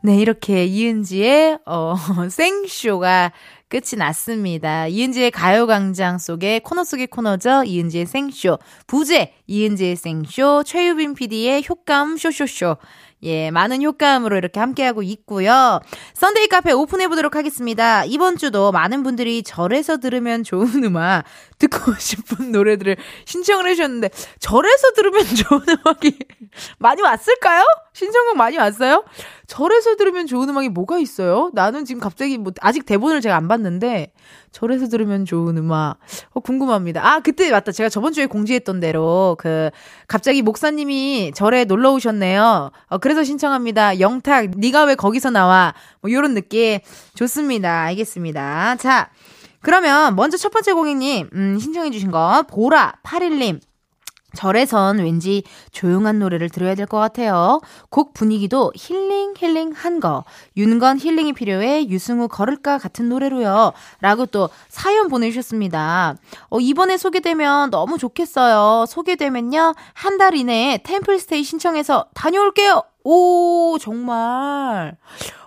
네, 0.03 0.17
이렇게 0.17 0.65
이은지의, 0.65 1.59
어, 1.65 1.95
생쇼가 2.29 3.31
끝이 3.67 3.97
났습니다. 3.97 4.85
이은지의 4.87 5.31
가요광장 5.31 6.19
속의 6.19 6.59
코너 6.59 6.83
속의 6.83 7.07
코너죠. 7.07 7.63
이은지의 7.65 8.05
생쇼. 8.05 8.59
부제, 8.85 9.33
이은지의 9.47 9.95
생쇼. 9.95 10.63
최유빈 10.63 11.15
PD의 11.15 11.65
효감 11.67 12.17
쇼쇼쇼. 12.17 12.77
예, 13.23 13.49
많은 13.49 13.81
효과음으로 13.81 14.37
이렇게 14.37 14.59
함께하고 14.59 15.01
있고요. 15.01 15.79
Sunday 16.13 16.47
카페 16.47 16.71
오픈해보도록 16.71 17.35
하겠습니다. 17.35 18.05
이번 18.05 18.37
주도 18.37 18.71
많은 18.71 19.01
분들이 19.01 19.41
절에서 19.41 19.97
들으면 19.97 20.43
좋은 20.43 20.67
음악, 20.85 21.23
듣고 21.59 21.93
싶은 21.97 22.51
노래들을 22.51 22.97
신청을 23.25 23.67
해주셨는데, 23.67 24.09
절에서 24.39 24.91
들으면 24.95 25.25
좋은 25.35 25.61
음악이 25.67 26.17
많이 26.79 27.01
왔을까요? 27.01 27.63
신청곡 27.93 28.37
많이 28.37 28.57
왔어요? 28.57 29.05
절에서 29.47 29.95
들으면 29.95 30.27
좋은 30.27 30.49
음악이 30.49 30.69
뭐가 30.69 30.97
있어요? 30.97 31.49
나는 31.53 31.85
지금 31.85 32.01
갑자기 32.01 32.37
뭐, 32.37 32.51
아직 32.61 32.85
대본을 32.85 33.21
제가 33.21 33.35
안 33.35 33.47
봤는데, 33.47 34.11
절에서 34.51 34.87
들으면 34.87 35.25
좋은 35.25 35.57
음악. 35.57 35.97
어, 36.33 36.39
궁금합니다. 36.39 37.05
아, 37.05 37.19
그때 37.19 37.51
맞다. 37.51 37.71
제가 37.71 37.89
저번 37.89 38.13
주에 38.13 38.25
공지했던 38.25 38.79
대로, 38.79 39.35
그, 39.39 39.69
갑자기 40.07 40.41
목사님이 40.41 41.31
절에 41.35 41.65
놀러 41.65 41.91
오셨네요. 41.93 42.71
어, 42.87 42.97
그래서 42.97 43.23
신청합니다. 43.23 43.99
영탁, 43.99 44.51
네가 44.57 44.85
왜 44.85 44.95
거기서 44.95 45.29
나와? 45.29 45.73
뭐, 46.01 46.11
요런 46.11 46.33
느낌. 46.33 46.79
좋습니다. 47.15 47.83
알겠습니다. 47.83 48.77
자, 48.77 49.09
그러면 49.65 50.15
먼저 50.15 50.37
첫 50.37 50.49
번째 50.51 50.73
고객님, 50.73 51.27
음, 51.33 51.57
신청해주신 51.59 52.11
거, 52.11 52.43
보라, 52.47 52.97
8일님. 53.03 53.59
절에선 54.35 54.99
왠지 54.99 55.41
조용한 55.71 56.19
노래를 56.19 56.49
들어야 56.49 56.75
될 56.75 56.85
것 56.85 56.99
같아요. 56.99 57.61
곡 57.89 58.13
분위기도 58.13 58.71
힐링 58.75 59.33
힐링 59.35 59.71
한 59.73 59.99
거. 59.99 60.23
윤건 60.55 60.99
힐링이 60.99 61.33
필요해 61.33 61.87
유승우 61.87 62.27
걸을까 62.27 62.77
같은 62.77 63.09
노래로요. 63.09 63.71
라고 64.01 64.27
또 64.27 64.49
사연 64.69 65.07
보내주셨습니다. 65.07 66.15
어, 66.49 66.59
이번에 66.59 66.97
소개되면 66.97 67.71
너무 67.71 67.97
좋겠어요. 67.97 68.85
소개되면요. 68.87 69.73
한 69.93 70.17
달 70.19 70.35
이내에 70.35 70.77
템플스테이 70.83 71.43
신청해서 71.43 72.05
다녀올게요. 72.13 72.83
오, 73.03 73.77
정말. 73.81 74.97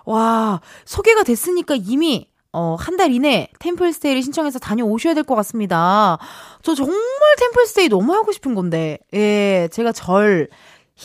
와, 0.03 0.59
소개가 0.85 1.23
됐으니까 1.23 1.75
이미 1.77 2.27
어, 2.51 2.75
한 2.79 2.97
달 2.97 3.11
이내 3.13 3.47
템플스테이를 3.59 4.21
신청해서 4.23 4.59
다녀오셔야 4.59 5.13
될 5.13 5.23
것 5.23 5.35
같습니다. 5.35 6.17
저 6.63 6.73
정말 6.75 6.99
템플스테이 7.39 7.89
너무 7.89 8.13
하고 8.13 8.31
싶은 8.31 8.55
건데, 8.55 8.97
예, 9.13 9.69
제가 9.71 9.91
절, 9.91 10.49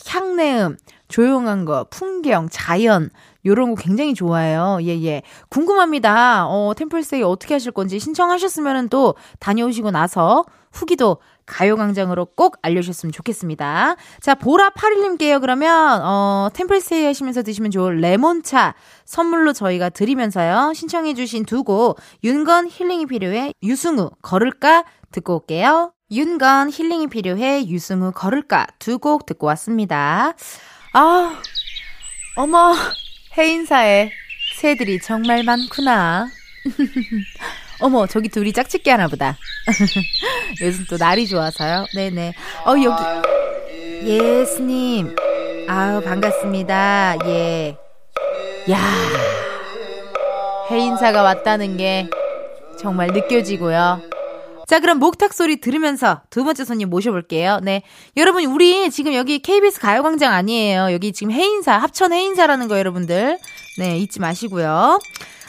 향내음, 0.09 0.77
조용한 1.09 1.65
거, 1.67 1.87
풍경, 1.91 2.49
자연, 2.51 3.11
요런 3.47 3.75
거 3.75 3.83
굉장히 3.83 4.15
좋아해요. 4.15 4.79
예, 4.83 5.01
예. 5.05 5.23
궁금합니다. 5.51 6.47
어, 6.49 6.73
템플스테이 6.75 7.23
어떻게 7.23 7.55
하실 7.55 7.73
건지 7.73 7.99
신청하셨으면 8.01 8.89
또 8.89 9.15
다녀오시고 9.39 9.91
나서 9.91 10.45
후기도 10.73 11.19
가요광장으로 11.47 12.27
꼭 12.37 12.57
알려주셨으면 12.63 13.13
좋겠습니다. 13.13 13.97
자, 14.21 14.35
보라81님께요, 14.35 15.41
그러면, 15.41 16.01
어, 16.03 16.49
템플스테이 16.55 17.05
하시면서 17.05 17.43
드시면 17.43 17.71
좋을 17.71 18.01
레몬차 18.01 18.75
선물로 19.05 19.53
저희가 19.53 19.91
드리면서요. 19.91 20.73
신청해주신 20.75 21.45
두 21.45 21.65
곡, 21.65 21.99
윤건 22.23 22.69
힐링이 22.71 23.07
필요해, 23.07 23.53
유승우, 23.63 24.11
걸을까? 24.23 24.85
듣고 25.13 25.35
올게요. 25.41 25.93
윤건 26.11 26.71
힐링이 26.71 27.09
필요해, 27.09 27.67
유승우, 27.67 28.13
걸을까? 28.13 28.67
두 28.79 28.99
곡 28.99 29.27
듣고 29.27 29.47
왔습니다. 29.49 30.35
아, 30.93 31.41
어머, 32.37 32.75
해인사에 33.37 34.11
새들이 34.57 35.01
정말 35.01 35.43
많구나. 35.45 36.29
어머, 37.85 38.07
저기 38.07 38.31
둘이 38.31 38.55
짝짓기 38.55 38.89
하나 38.89 39.09
보다. 39.09 39.37
요즘 40.63 40.87
또 40.89 40.97
날이 40.97 41.27
좋아서요. 41.27 41.85
네네. 41.95 42.33
어, 42.65 42.75
여기. 42.83 43.03
예 44.09 44.45
스님. 44.47 45.15
아우, 45.69 46.01
반갑습니다. 46.01 47.17
예. 47.27 47.77
야 48.71 48.79
해인사가 50.71 51.23
왔다는 51.23 51.77
게 51.77 52.09
정말 52.79 53.09
느껴지고요. 53.09 54.01
자, 54.67 54.81
그럼 54.81 54.99
목탁 54.99 55.35
소리 55.35 55.61
들으면서 55.61 56.23
두 56.31 56.43
번째 56.43 56.65
손님 56.65 56.89
모셔볼게요. 56.89 57.61
네. 57.63 57.83
여러분, 58.17 58.47
우리 58.47 58.91
지금 58.91 59.13
여기 59.13 59.41
KBS 59.41 59.79
가요광장 59.79 60.33
아니에요. 60.33 60.91
여기 60.91 61.13
지금 61.13 61.33
해인사, 61.33 61.77
합천 61.77 62.15
해인사라는 62.15 62.67
거 62.69 62.79
여러분들. 62.79 63.39
네, 63.77 63.99
잊지 63.99 64.21
마시고요. 64.21 65.01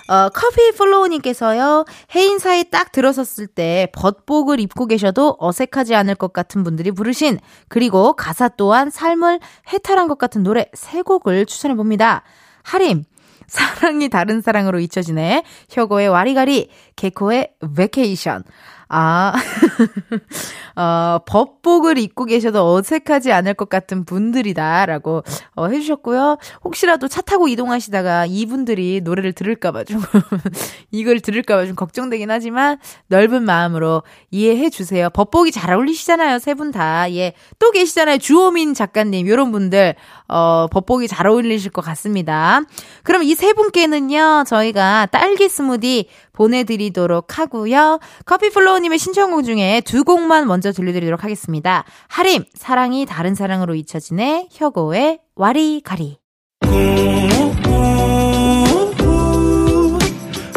어, 0.07 0.29
커피 0.29 0.71
플로우님께서요, 0.71 1.85
해인사에 2.13 2.63
딱 2.65 2.91
들어섰을 2.91 3.47
때 3.47 3.87
벗복을 3.93 4.59
입고 4.59 4.85
계셔도 4.85 5.35
어색하지 5.39 5.95
않을 5.95 6.15
것 6.15 6.31
같은 6.31 6.63
분들이 6.63 6.91
부르신, 6.91 7.39
그리고 7.69 8.13
가사 8.13 8.49
또한 8.49 8.91
삶을 8.91 9.39
해탈한 9.73 10.07
것 10.07 10.17
같은 10.19 10.43
노래 10.43 10.67
세 10.73 11.01
곡을 11.01 11.47
추천해 11.47 11.75
봅니다. 11.75 12.23
하림, 12.63 13.03
사랑이 13.47 14.09
다른 14.09 14.41
사랑으로 14.41 14.79
잊혀지네, 14.79 15.43
혁오의 15.69 16.09
와리가리, 16.09 16.69
개코의 16.95 17.53
Vacation, 17.75 18.43
아, 18.89 19.33
어, 20.75 21.19
법복을 21.27 21.97
입고 21.97 22.25
계셔도 22.25 22.73
어색하지 22.73 23.31
않을 23.31 23.53
것 23.53 23.69
같은 23.69 24.03
분들이다라고 24.05 25.23
어, 25.55 25.67
해주셨고요. 25.67 26.37
혹시라도 26.63 27.07
차 27.07 27.21
타고 27.21 27.47
이동하시다가 27.47 28.25
이분들이 28.27 29.01
노래를 29.03 29.33
들을까봐 29.33 29.83
좀 29.85 30.01
이걸 30.91 31.19
들을까봐 31.19 31.65
좀 31.65 31.75
걱정되긴 31.75 32.29
하지만 32.31 32.77
넓은 33.07 33.43
마음으로 33.43 34.03
이해해 34.31 34.69
주세요. 34.69 35.09
법복이 35.09 35.51
잘 35.51 35.73
어울리시잖아요, 35.73 36.39
세 36.39 36.55
분 36.55 36.71
다. 36.71 37.11
예, 37.11 37.33
또 37.59 37.71
계시잖아요, 37.71 38.17
주호민 38.17 38.73
작가님 38.73 39.27
이런 39.27 39.51
분들 39.51 39.95
어, 40.29 40.67
법복이 40.71 41.07
잘 41.07 41.27
어울리실 41.27 41.71
것 41.71 41.83
같습니다. 41.83 42.61
그럼 43.03 43.23
이 43.23 43.35
세 43.35 43.51
분께는요 43.51 44.45
저희가 44.47 45.07
딸기 45.07 45.49
스무디 45.49 46.07
보내드리도록 46.35 47.39
하고요. 47.39 47.99
커피플로우님의 48.25 48.99
신청곡 48.99 49.43
중에 49.43 49.81
두 49.85 50.03
곡만 50.03 50.45
먼저 50.47 50.71
들려드리도록 50.71 51.23
하겠습니다. 51.23 51.83
하림, 52.09 52.43
사랑이 52.53 53.05
다른 53.05 53.33
사랑으로 53.33 53.73
잊혀지네, 53.75 54.49
혁오의 54.51 55.19
와리가리. 55.35 56.19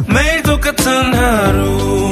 매일 0.09 0.43
똑같은 0.43 1.15
하루 1.15 2.11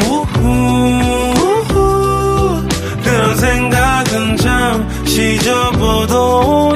그런 3.03 3.37
생각은 3.37 4.37
잠시 4.37 5.39
접어도 5.39 6.76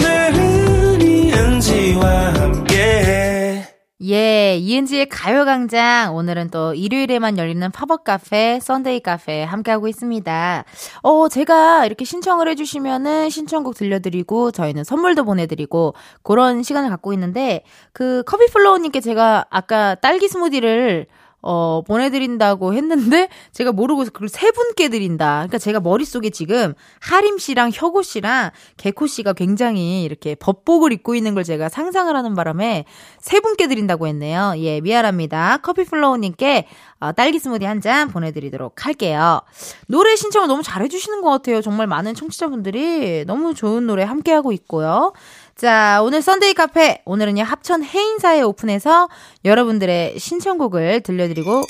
예, 4.02 4.56
이은지의 4.56 5.10
가요광장. 5.10 6.16
오늘은 6.16 6.48
또 6.48 6.72
일요일에만 6.72 7.36
열리는 7.36 7.70
팝업 7.70 8.02
카페, 8.02 8.58
Sunday 8.58 9.00
카페 9.00 9.42
함께하고 9.42 9.88
있습니다. 9.88 10.64
어, 11.02 11.28
제가 11.28 11.84
이렇게 11.84 12.06
신청을 12.06 12.48
해주시면은 12.48 13.28
신청곡 13.28 13.74
들려드리고, 13.74 14.52
저희는 14.52 14.84
선물도 14.84 15.24
보내드리고, 15.24 15.92
그런 16.22 16.62
시간을 16.62 16.88
갖고 16.88 17.12
있는데, 17.12 17.62
그 17.92 18.22
커피플로우님께 18.24 19.02
제가 19.02 19.44
아까 19.50 19.96
딸기 19.96 20.28
스무디를 20.28 21.06
어, 21.42 21.82
보내드린다고 21.86 22.74
했는데, 22.74 23.28
제가 23.52 23.72
모르고 23.72 24.04
그걸 24.04 24.28
세 24.28 24.50
분께 24.52 24.88
드린다. 24.88 25.38
그러니까 25.38 25.58
제가 25.58 25.80
머릿속에 25.80 26.30
지금, 26.30 26.74
하림 27.00 27.38
씨랑 27.38 27.70
혁오 27.74 28.02
씨랑 28.02 28.50
개코 28.76 29.06
씨가 29.06 29.32
굉장히 29.32 30.04
이렇게 30.04 30.34
법복을 30.36 30.92
입고 30.92 31.14
있는 31.14 31.34
걸 31.34 31.42
제가 31.44 31.68
상상을 31.68 32.14
하는 32.14 32.34
바람에 32.34 32.84
세 33.20 33.40
분께 33.40 33.66
드린다고 33.66 34.06
했네요. 34.06 34.54
예, 34.58 34.80
미안합니다. 34.80 35.58
커피플로우님께 35.58 36.66
어, 37.00 37.12
딸기 37.12 37.38
스무디 37.38 37.64
한 37.64 37.80
잔 37.80 38.08
보내드리도록 38.08 38.84
할게요. 38.84 39.40
노래 39.86 40.14
신청을 40.14 40.48
너무 40.48 40.62
잘해주시는 40.62 41.22
것 41.22 41.30
같아요. 41.30 41.62
정말 41.62 41.86
많은 41.86 42.14
청취자분들이 42.14 43.24
너무 43.26 43.54
좋은 43.54 43.86
노래 43.86 44.02
함께하고 44.04 44.52
있고요. 44.52 45.14
자, 45.60 46.00
오늘 46.02 46.22
Sunday 46.22 46.54
카페. 46.54 47.02
오늘은요, 47.04 47.42
합천 47.42 47.84
해인사에 47.84 48.40
오픈해서 48.40 49.10
여러분들의 49.44 50.18
신청곡을 50.18 51.02
들려드리고, 51.02 51.60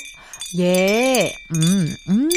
예, 0.59 1.29
음, 1.53 1.87
음. 2.09 2.29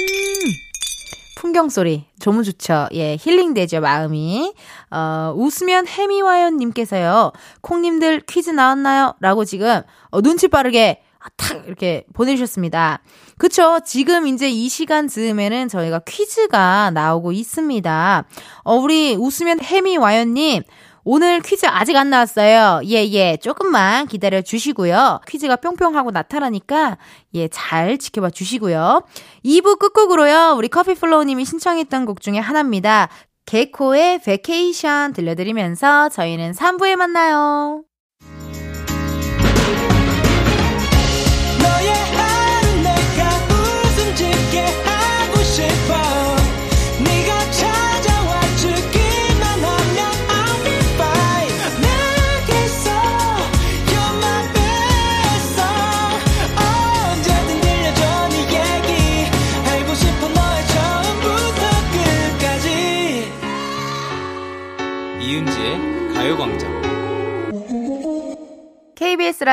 풍경 1.36 1.68
소리. 1.68 2.06
너무 2.18 2.42
좋죠. 2.42 2.88
예, 2.94 3.16
힐링되죠, 3.20 3.80
마음이. 3.80 4.52
어, 4.90 5.32
웃으면 5.36 5.86
해미와연님께서요, 5.86 7.30
콩님들 7.60 8.22
퀴즈 8.26 8.50
나왔나요? 8.50 9.14
라고 9.20 9.44
지금, 9.44 9.82
어, 10.10 10.22
눈치 10.22 10.48
빠르게, 10.48 11.02
탁, 11.36 11.68
이렇게 11.68 12.04
보내주셨습니다. 12.14 13.00
그쵸. 13.38 13.78
지금 13.86 14.26
이제 14.26 14.50
이 14.50 14.68
시간 14.68 15.06
즈음에는 15.06 15.68
저희가 15.68 16.00
퀴즈가 16.00 16.90
나오고 16.90 17.30
있습니다. 17.30 18.24
어, 18.64 18.74
우리 18.74 19.14
웃으면 19.14 19.60
해미와연님, 19.60 20.64
오늘 21.04 21.40
퀴즈 21.40 21.66
아직 21.66 21.96
안 21.96 22.08
나왔어요. 22.08 22.80
예, 22.86 23.04
예. 23.12 23.36
조금만 23.36 24.06
기다려 24.06 24.40
주시고요. 24.40 25.20
퀴즈가 25.28 25.56
뿅뿅 25.56 25.96
하고 25.96 26.10
나타나니까, 26.10 26.96
예, 27.34 27.48
잘 27.48 27.98
지켜봐 27.98 28.30
주시고요. 28.30 29.02
2부 29.44 29.78
끝곡으로요. 29.78 30.54
우리 30.56 30.68
커피플로우님이 30.68 31.44
신청했던 31.44 32.06
곡 32.06 32.22
중에 32.22 32.38
하나입니다. 32.38 33.08
개코의 33.44 34.22
Vacation 34.22 35.12
들려드리면서 35.12 36.08
저희는 36.08 36.52
3부에 36.52 36.96
만나요. 36.96 37.84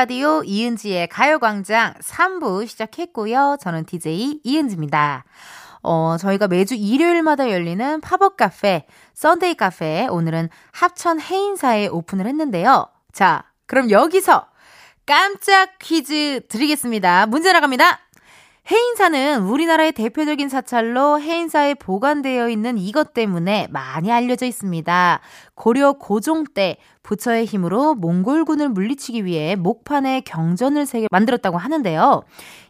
라디오 0.02 0.42
이은지의 0.42 1.06
가요광장 1.06 1.94
3부 2.00 2.66
시작했고요. 2.66 3.56
저는 3.60 3.84
DJ 3.84 4.40
이은지입니다. 4.42 5.24
어, 5.84 6.16
저희가 6.18 6.48
매주 6.48 6.74
일요일마다 6.74 7.48
열리는 7.52 8.00
팝업 8.00 8.36
카페, 8.36 8.84
Sunday 9.14 9.54
카페, 9.54 10.08
오늘은 10.10 10.48
합천 10.72 11.20
해인사에 11.20 11.86
오픈을 11.86 12.26
했는데요. 12.26 12.88
자, 13.12 13.44
그럼 13.66 13.92
여기서 13.92 14.48
깜짝 15.06 15.78
퀴즈 15.78 16.40
드리겠습니다. 16.48 17.26
문제 17.26 17.52
나갑니다. 17.52 18.00
해인사는 18.70 19.42
우리나라의 19.42 19.90
대표적인 19.92 20.48
사찰로 20.48 21.20
해인사에 21.20 21.74
보관되어 21.74 22.48
있는 22.48 22.78
이것 22.78 23.12
때문에 23.12 23.66
많이 23.70 24.12
알려져 24.12 24.46
있습니다. 24.46 25.20
고려 25.54 25.94
고종 25.94 26.44
때 26.54 26.76
부처의 27.02 27.44
힘으로 27.44 27.94
몽골군을 27.96 28.68
물리치기 28.68 29.24
위해 29.24 29.56
목판에 29.56 30.20
경전을 30.20 30.86
새겨 30.86 31.08
만들었다고 31.10 31.58
하는데요. 31.58 32.22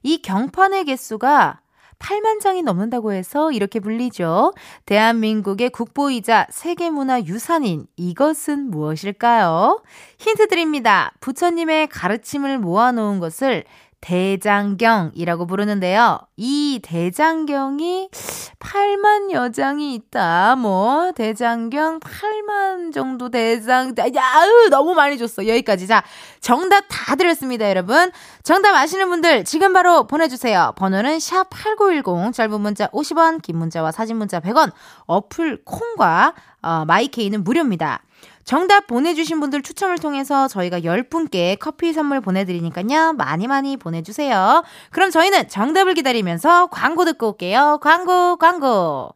이 0.02 0.22
경판의 0.22 0.86
개수가 0.86 1.60
8만 1.98 2.40
장이 2.40 2.62
넘는다고 2.62 3.12
해서 3.12 3.52
이렇게 3.52 3.78
불리죠. 3.78 4.52
대한민국의 4.86 5.70
국보이자 5.70 6.46
세계문화유산인 6.50 7.86
이것은 7.96 8.70
무엇일까요? 8.70 9.82
힌트 10.18 10.48
드립니다. 10.48 11.12
부처님의 11.20 11.88
가르침을 11.88 12.58
모아놓은 12.58 13.20
것을 13.20 13.64
대장경이라고 14.02 15.46
부르는데요. 15.46 16.18
이 16.36 16.80
대장경이 16.82 18.10
8만 18.58 19.30
여장이 19.30 19.94
있다. 19.94 20.56
뭐 20.56 21.12
대장경 21.12 22.00
8만 22.00 22.92
정도 22.92 23.30
대장 23.30 23.94
야, 23.96 24.44
으, 24.44 24.68
너무 24.70 24.94
많이 24.94 25.16
줬어. 25.16 25.46
여기까지. 25.46 25.86
자, 25.86 26.02
정답 26.40 26.84
다 26.88 27.14
드렸습니다, 27.14 27.70
여러분. 27.70 28.10
정답 28.42 28.74
아시는 28.74 29.08
분들 29.08 29.44
지금 29.44 29.72
바로 29.72 30.06
보내 30.08 30.26
주세요. 30.26 30.72
번호는 30.76 31.20
샵 31.20 31.48
8910 31.50 32.34
짧은 32.34 32.60
문자 32.60 32.88
50원, 32.88 33.40
긴 33.40 33.56
문자와 33.56 33.92
사진 33.92 34.16
문자 34.16 34.40
100원. 34.40 34.72
어플 35.06 35.62
콩과 35.64 36.34
어, 36.62 36.84
마이케이는 36.86 37.44
무료입니다. 37.44 38.02
정답 38.44 38.86
보내주신 38.86 39.40
분들 39.40 39.62
추첨을 39.62 39.98
통해서 39.98 40.48
저희가 40.48 40.80
10분께 40.80 41.58
커피 41.58 41.92
선물 41.92 42.20
보내드리니까요. 42.20 43.14
많이 43.14 43.46
많이 43.46 43.76
보내주세요. 43.76 44.62
그럼 44.90 45.10
저희는 45.10 45.48
정답을 45.48 45.94
기다리면서 45.94 46.66
광고 46.68 47.04
듣고 47.04 47.28
올게요. 47.28 47.78
광고, 47.82 48.36
광고. 48.36 49.14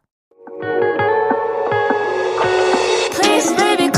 Please, 3.11 3.55
baby, 3.57 3.91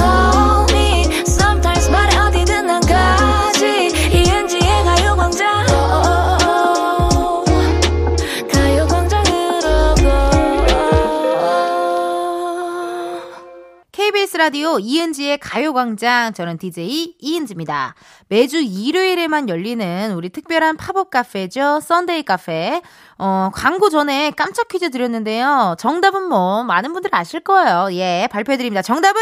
라디오 14.40 14.80
이은지의 14.80 15.38
가요광장. 15.40 16.32
저는 16.32 16.58
DJ 16.58 17.16
이은지입니다. 17.20 17.94
매주 18.30 18.62
일요일에만 18.62 19.50
열리는 19.50 20.14
우리 20.16 20.30
특별한 20.30 20.78
팝업 20.78 21.10
카페죠. 21.10 21.82
Sunday 21.82 22.24
카페. 22.24 22.82
어, 23.18 23.52
광고 23.54 23.90
전에 23.90 24.32
깜짝 24.32 24.70
퀴즈 24.70 24.92
드렸는데요. 24.92 25.76
정답은 25.78 26.24
뭐, 26.24 26.64
많은 26.64 26.94
분들 26.94 27.10
아실 27.14 27.42
거예요. 27.42 27.90
예, 27.92 28.30
발표해드립니다. 28.32 28.82
정답은 28.82 29.22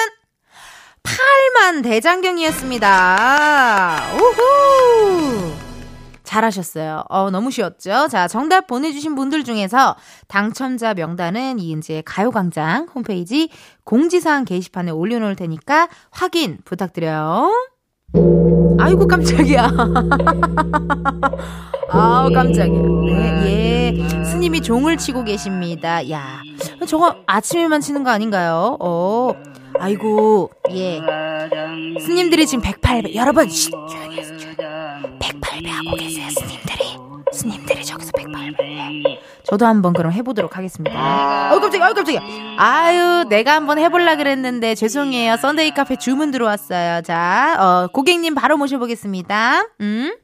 8만 1.01 1.81
대장경이었습니다. 1.81 4.11
우후! 4.13 5.67
잘하셨어요. 6.27 7.05
어, 7.09 7.31
너무 7.31 7.49
쉬웠죠? 7.49 8.07
자, 8.09 8.27
정답 8.27 8.67
보내주신 8.67 9.15
분들 9.15 9.43
중에서 9.43 9.95
당첨자 10.27 10.93
명단은 10.93 11.57
이은지의 11.57 12.03
가요광장 12.03 12.89
홈페이지 12.93 13.49
공지사항 13.87 14.43
게시판에 14.43 14.91
올려놓을 14.91 15.37
테니까 15.37 15.87
확인 16.11 16.57
부탁드려요. 16.65 17.53
아이고, 18.79 19.07
깜짝이야. 19.07 19.71
아우, 21.89 22.29
깜짝이야. 22.33 22.81
네, 23.05 23.45
예. 23.45 23.93
스님이 24.25 24.59
종을 24.59 24.97
치고 24.97 25.23
계십니다. 25.23 26.09
야, 26.09 26.41
저거 26.85 27.15
아침에만 27.27 27.79
치는 27.79 28.03
거 28.03 28.09
아닌가요? 28.09 28.75
어, 28.81 29.31
아이고, 29.79 30.51
예. 30.71 30.99
스님들이 32.01 32.45
지금 32.45 32.61
108배. 32.65 33.15
여러분, 33.15 33.47
쉿, 33.47 33.71
조용히 33.89 34.17
해서 34.17 34.33
108배 34.33 35.65
하고 35.65 35.95
계세요, 35.95 36.27
스님들이. 36.31 36.97
스님들이 37.31 37.85
저기서 37.85 38.11
108배. 38.11 39.17
저도 39.49 39.65
한번 39.65 39.93
그럼 39.93 40.11
해보도록 40.11 40.57
하겠습니다. 40.57 41.53
어, 41.55 41.59
깜짝이야, 41.59 41.87
어, 41.89 41.93
깜짝이야. 41.93 42.21
아유, 42.57 43.25
내가 43.29 43.53
한번 43.55 43.79
해볼라 43.79 44.17
그랬는데, 44.17 44.75
죄송해요. 44.75 45.37
Sunday 45.37 45.71
카페 45.73 45.95
주문 45.95 46.31
들어왔어요. 46.31 47.01
자, 47.03 47.55
어, 47.59 47.87
고객님 47.93 48.35
바로 48.35 48.57
모셔보겠습니다. 48.57 49.67
음. 49.81 50.15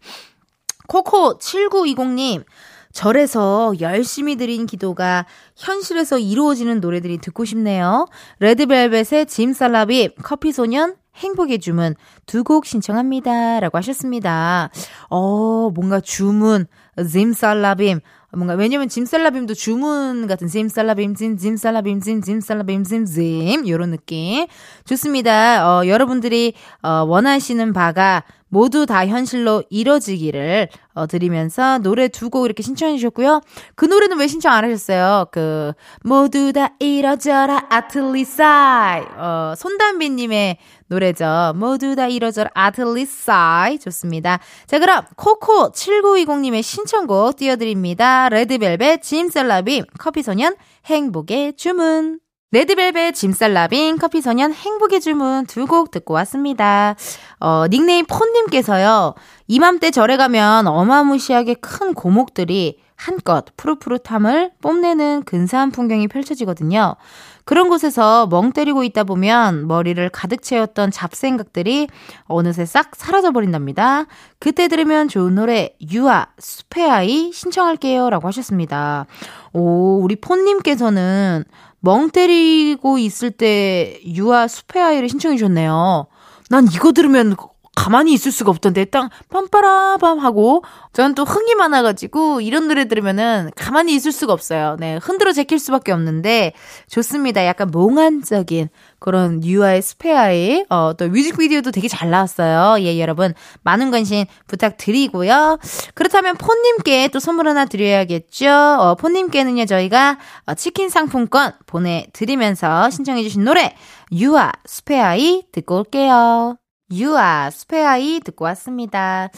코코 0.87 1.37
7920님. 1.39 2.43
절에서 2.91 3.73
열심히 3.79 4.35
드린 4.35 4.67
기도가 4.67 5.25
현실에서 5.55 6.19
이루어지는 6.19 6.79
노래들이 6.79 7.17
듣고 7.19 7.43
싶네요. 7.45 8.05
레드벨벳의 8.39 9.25
짐 9.27 9.51
살라비, 9.53 10.13
커피소년, 10.21 10.95
행복의 11.15 11.59
주문 11.59 11.95
두 12.27 12.43
곡 12.43 12.65
신청합니다. 12.65 13.61
라고 13.61 13.77
하셨습니다. 13.79 14.69
어, 15.09 15.71
뭔가 15.73 16.01
주문, 16.01 16.67
짐 17.11 17.33
살라빔. 17.33 18.01
뭔가, 18.35 18.55
왜냐면 18.55 18.89
짐살라빔도 18.89 19.53
주문 19.53 20.27
같은 20.27 20.47
짐살라빔, 20.47 21.15
짐, 21.15 21.37
짐살라빔, 21.37 22.01
짐, 22.01 22.21
짐살라빔, 22.21 22.83
짐, 22.83 23.05
짐. 23.05 23.67
요런 23.67 23.91
느낌. 23.91 24.47
좋습니다. 24.85 25.67
어, 25.67 25.87
여러분들이, 25.87 26.53
어, 26.81 27.03
원하시는 27.07 27.73
바가 27.73 28.23
모두 28.53 28.85
다 28.85 29.07
현실로 29.07 29.63
이뤄지기를 29.71 30.69
어, 30.93 31.07
드리면서 31.07 31.79
노래 31.79 32.07
두 32.07 32.29
곡 32.29 32.45
이렇게 32.45 32.61
신청해 32.61 32.97
주셨고요. 32.97 33.41
그 33.75 33.85
노래는 33.85 34.17
왜 34.19 34.27
신청 34.27 34.53
안 34.53 34.63
하셨어요? 34.63 35.25
그 35.31 35.73
모두 36.03 36.53
다 36.53 36.69
이뤄져라 36.79 37.65
아틀리사이 37.69 39.01
어, 39.17 39.53
손담비님의 39.57 40.57
노래죠. 40.87 41.53
모두 41.55 41.95
다 41.95 42.07
이뤄져라 42.07 42.51
아틀리사이 42.53 43.79
좋습니다. 43.79 44.39
자 44.67 44.77
그럼 44.77 45.03
코코 45.15 45.71
7920님의 45.71 46.61
신청곡 46.61 47.35
띄워드립니다. 47.37 48.29
레드벨벳 48.29 49.01
짐셀라빔 49.01 49.85
커피소년 49.97 50.55
행복의 50.85 51.53
주문 51.57 52.19
레드벨벳 52.53 53.15
짐살라빈 53.15 53.97
커피소년 53.97 54.53
행복의 54.53 55.01
주문 55.01 55.47
두 55.47 55.65
곡 55.65 55.89
듣고 55.89 56.13
왔습니다. 56.13 56.95
어, 57.39 57.65
닉네임 57.67 58.05
폰님께서요. 58.05 59.15
이맘때 59.47 59.89
절에 59.89 60.17
가면 60.17 60.67
어마무시하게 60.67 61.55
큰 61.55 61.95
고목들이 61.95 62.77
한껏 63.03 63.45
푸릇푸릇함을 63.57 64.51
뽐내는 64.61 65.23
근사한 65.25 65.71
풍경이 65.71 66.07
펼쳐지거든요. 66.07 66.95
그런 67.43 67.67
곳에서 67.67 68.27
멍 68.27 68.53
때리고 68.53 68.85
있다 68.85 69.03
보면 69.03 69.67
머리를 69.67 70.07
가득 70.09 70.41
채웠던 70.41 70.91
잡생각들이 70.91 71.89
어느새 72.23 72.65
싹 72.65 72.95
사라져버린답니다. 72.95 74.05
그때 74.39 74.69
들으면 74.69 75.09
좋은 75.09 75.35
노래, 75.35 75.75
유아, 75.91 76.27
숲의 76.39 76.89
아이 76.89 77.31
신청할게요. 77.33 78.09
라고 78.09 78.29
하셨습니다. 78.29 79.05
오, 79.51 79.99
우리 80.01 80.15
폰님께서는 80.15 81.43
멍 81.81 82.09
때리고 82.09 82.99
있을 82.99 83.31
때 83.31 83.99
유아 84.05 84.47
숲의 84.47 84.81
아이를 84.81 85.09
신청해 85.09 85.35
주셨네요. 85.35 86.07
난 86.49 86.67
이거 86.73 86.93
들으면 86.93 87.35
가만히 87.75 88.13
있을 88.13 88.31
수가 88.31 88.51
없던데 88.51 88.85
땅 88.85 89.09
빰빠라밤 89.29 90.19
하고 90.19 90.63
저는 90.93 91.15
또 91.15 91.23
흥이 91.23 91.55
많아가지고 91.55 92.41
이런 92.41 92.67
노래 92.67 92.87
들으면은 92.87 93.49
가만히 93.55 93.95
있을 93.95 94.11
수가 94.11 94.31
없어요. 94.31 94.77
네 94.79 94.97
흔들어 95.01 95.33
제낄 95.33 95.59
수밖에 95.59 95.91
없는데 95.91 96.53
좋습니다. 96.87 97.45
약간 97.45 97.69
몽환적인 97.71 98.69
그런 98.99 99.43
유아의 99.43 99.81
스페아의 99.81 100.65
어, 100.69 100.93
또 100.97 101.09
뮤직비디오도 101.09 101.71
되게 101.71 101.87
잘 101.87 102.09
나왔어요. 102.09 102.81
예 102.83 102.99
여러분 102.99 103.33
많은 103.63 103.91
관심 103.91 104.25
부탁드리고요. 104.47 105.57
그렇다면 105.93 106.37
폰님께 106.37 107.09
또 107.09 107.19
선물 107.19 107.47
하나 107.47 107.65
드려야겠죠. 107.65 108.49
어, 108.49 108.95
폰님께는요 108.95 109.65
저희가 109.65 110.19
어, 110.45 110.53
치킨 110.53 110.89
상품권 110.89 111.53
보내드리면서 111.65 112.89
신청해주신 112.91 113.43
노래 113.43 113.75
유아 114.11 114.51
숲의 114.65 115.21
아이 115.21 115.43
듣고 115.51 115.79
올게요. 115.79 116.62
유아, 116.91 117.49
숲의 117.49 117.99
아이 117.99 118.19
듣고 118.19 118.45
왔습니다. 118.45 119.29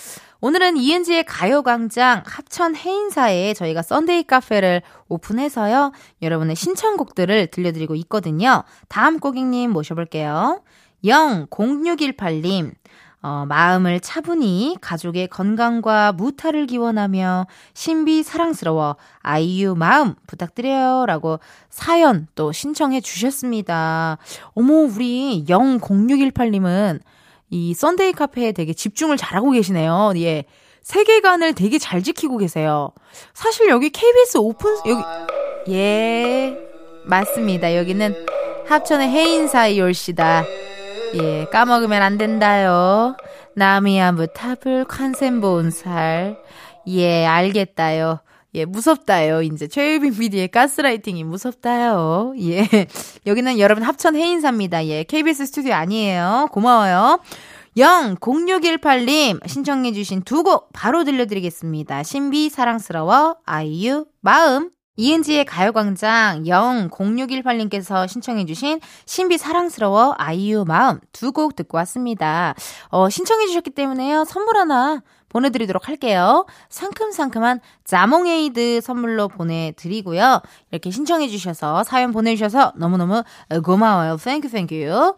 오늘은 0.41 0.77
이은지의 0.77 1.25
가요광장 1.25 2.23
합천 2.25 2.75
해인사에 2.75 3.53
저희가 3.53 3.81
Sunday 3.81 4.23
카페를 4.23 4.81
오픈해서요. 5.07 5.91
여러분의 6.21 6.55
신청곡들을 6.55 7.47
들려드리고 7.47 7.95
있거든요. 7.95 8.63
다음 8.89 9.19
고객님 9.19 9.71
모셔볼게요. 9.71 10.61
00618님. 11.03 12.73
어, 13.21 13.45
마음을 13.47 13.99
차분히 14.01 14.77
가족의 14.81 15.29
건강과 15.29 16.11
무탈을 16.11 16.67
기원하며 16.67 17.47
신비 17.73 18.21
사랑스러워 18.21 18.97
아이유 19.21 19.73
마음 19.75 20.13
부탁드려요. 20.27 21.07
라고 21.07 21.39
사연 21.71 22.27
또 22.35 22.51
신청해 22.51 23.01
주셨습니다. 23.01 24.19
어머, 24.53 24.73
우리 24.73 25.43
00618님은 25.47 26.99
이 27.55 27.73
Sunday 27.73 28.11
카페에 28.11 28.51
되게 28.51 28.73
집중을 28.73 29.15
잘하고 29.15 29.51
계시네요. 29.51 30.11
예. 30.17 30.43
세계관을 30.81 31.53
되게 31.53 31.79
잘 31.79 32.03
지키고 32.03 32.37
계세요. 32.37 32.91
사실 33.33 33.69
여기 33.69 33.89
KBS 33.89 34.37
오픈, 34.39 34.75
여기, 34.85 35.01
예. 35.73 36.57
맞습니다. 37.05 37.77
여기는 37.77 38.25
합천의 38.67 39.07
해인사이 39.07 39.79
올시다. 39.79 40.43
예. 41.13 41.45
까먹으면 41.45 42.01
안 42.01 42.17
된다요. 42.17 43.15
나미야 43.55 44.11
무 44.11 44.27
탑을 44.27 44.83
컨센 44.83 45.39
본살. 45.39 46.37
예, 46.87 47.25
알겠다요. 47.25 48.19
예, 48.55 48.65
무섭다요. 48.65 49.41
이제 49.43 49.67
최유빈 49.67 50.15
PD의 50.17 50.47
가스라이팅이 50.47 51.23
무섭다요. 51.25 52.33
예. 52.39 52.67
여기는 53.27 53.59
여러분 53.59 53.83
합천 53.83 54.15
해인사입니다. 54.15 54.85
예. 54.87 55.03
KBS 55.03 55.45
스튜디오 55.45 55.73
아니에요. 55.73 56.47
고마워요. 56.51 57.19
00618님 57.77 59.45
신청해 59.47 59.91
주신 59.91 60.21
두 60.21 60.43
곡 60.43 60.69
바로 60.73 61.03
들려드리겠습니다. 61.03 62.03
신비 62.03 62.49
사랑스러워 62.49 63.35
아이유 63.45 64.05
마음 64.21 64.69
이은지의 64.97 65.43
가요광장 65.43 66.43
00618님께서 66.43 68.07
신청해주신 68.07 68.79
신비 69.05 69.37
사랑스러워 69.37 70.13
아이유 70.17 70.63
마음 70.65 70.99
두 71.11 71.31
곡 71.33 71.55
듣고 71.57 71.77
왔습니다. 71.79 72.55
어, 72.89 73.09
신청해주셨기 73.09 73.71
때문에요. 73.71 74.23
선물 74.23 74.55
하나 74.57 75.01
보내드리도록 75.35 75.89
할게요. 75.89 76.45
상큼상큼한 76.69 77.59
자몽에이드 77.83 78.79
선물로 78.81 79.27
보내드리고요. 79.27 80.41
이렇게 80.71 80.91
신청해주셔서 80.91 81.83
사연 81.83 82.11
보내주셔서 82.11 82.73
너무너무 82.77 83.23
고마워요. 83.63 84.17
Thank 84.17 84.49
you 84.49 84.66
thank 84.66 84.93
you. 84.93 85.15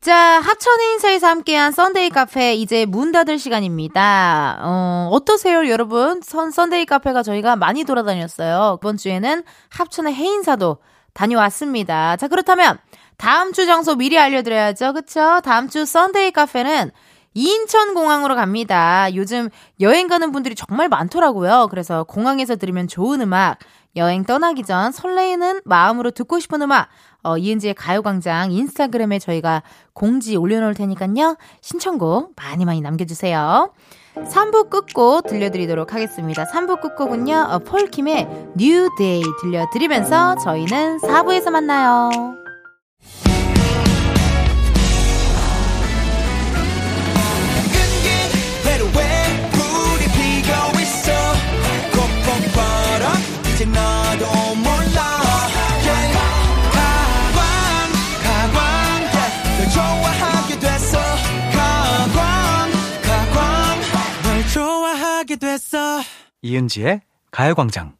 자, 0.00 0.16
합천 0.16 0.92
해인사에서 0.94 1.28
함께한 1.28 1.70
Sunday 1.70 2.10
카페 2.10 2.54
이제 2.54 2.86
문 2.86 3.12
닫을 3.12 3.38
시간입니다. 3.38 4.58
어, 4.60 5.08
어떠세요, 5.12 5.68
여러분? 5.68 6.20
선, 6.22 6.50
Sunday 6.50 6.86
카페가 6.86 7.22
저희가 7.22 7.54
많이 7.54 7.84
돌아다녔어요. 7.84 8.78
이번 8.80 8.96
주에는 8.96 9.44
합천의 9.68 10.12
해인사도 10.12 10.78
다녀왔습니다. 11.14 12.16
자, 12.16 12.26
그렇다면 12.26 12.78
다음 13.16 13.52
주 13.52 13.64
장소 13.64 13.94
미리 13.94 14.18
알려드려야죠. 14.18 14.92
그쵸? 14.94 15.40
다음 15.44 15.68
주 15.68 15.86
Sunday 15.86 16.32
카페는 16.32 16.90
인천공항으로 17.34 18.34
갑니다. 18.34 19.08
요즘 19.14 19.48
여행 19.80 20.06
가는 20.06 20.32
분들이 20.32 20.54
정말 20.54 20.88
많더라고요. 20.88 21.68
그래서 21.70 22.04
공항에서 22.04 22.56
들으면 22.56 22.88
좋은 22.88 23.20
음악, 23.20 23.58
여행 23.96 24.24
떠나기 24.24 24.62
전 24.64 24.92
설레이는 24.92 25.60
마음으로 25.64 26.10
듣고 26.10 26.40
싶은 26.40 26.62
음악, 26.62 26.88
어, 27.22 27.36
이은지의 27.36 27.74
가요광장 27.74 28.52
인스타그램에 28.52 29.18
저희가 29.18 29.62
공지 29.92 30.36
올려놓을 30.36 30.74
테니까요. 30.74 31.36
신청곡 31.60 32.32
많이 32.36 32.64
많이 32.64 32.80
남겨주세요. 32.80 33.72
3부 34.16 34.68
끝곡 34.68 35.26
들려드리도록 35.26 35.94
하겠습니다. 35.94 36.44
3부 36.44 36.80
끝곡은요, 36.80 37.48
어, 37.50 37.58
폴킴의 37.60 38.28
Day 38.98 39.22
들려드리면서 39.40 40.36
저희는 40.36 40.98
4부에서 40.98 41.50
만나요. 41.50 42.41
이은지의 66.42 67.02
가요광장. 67.30 67.96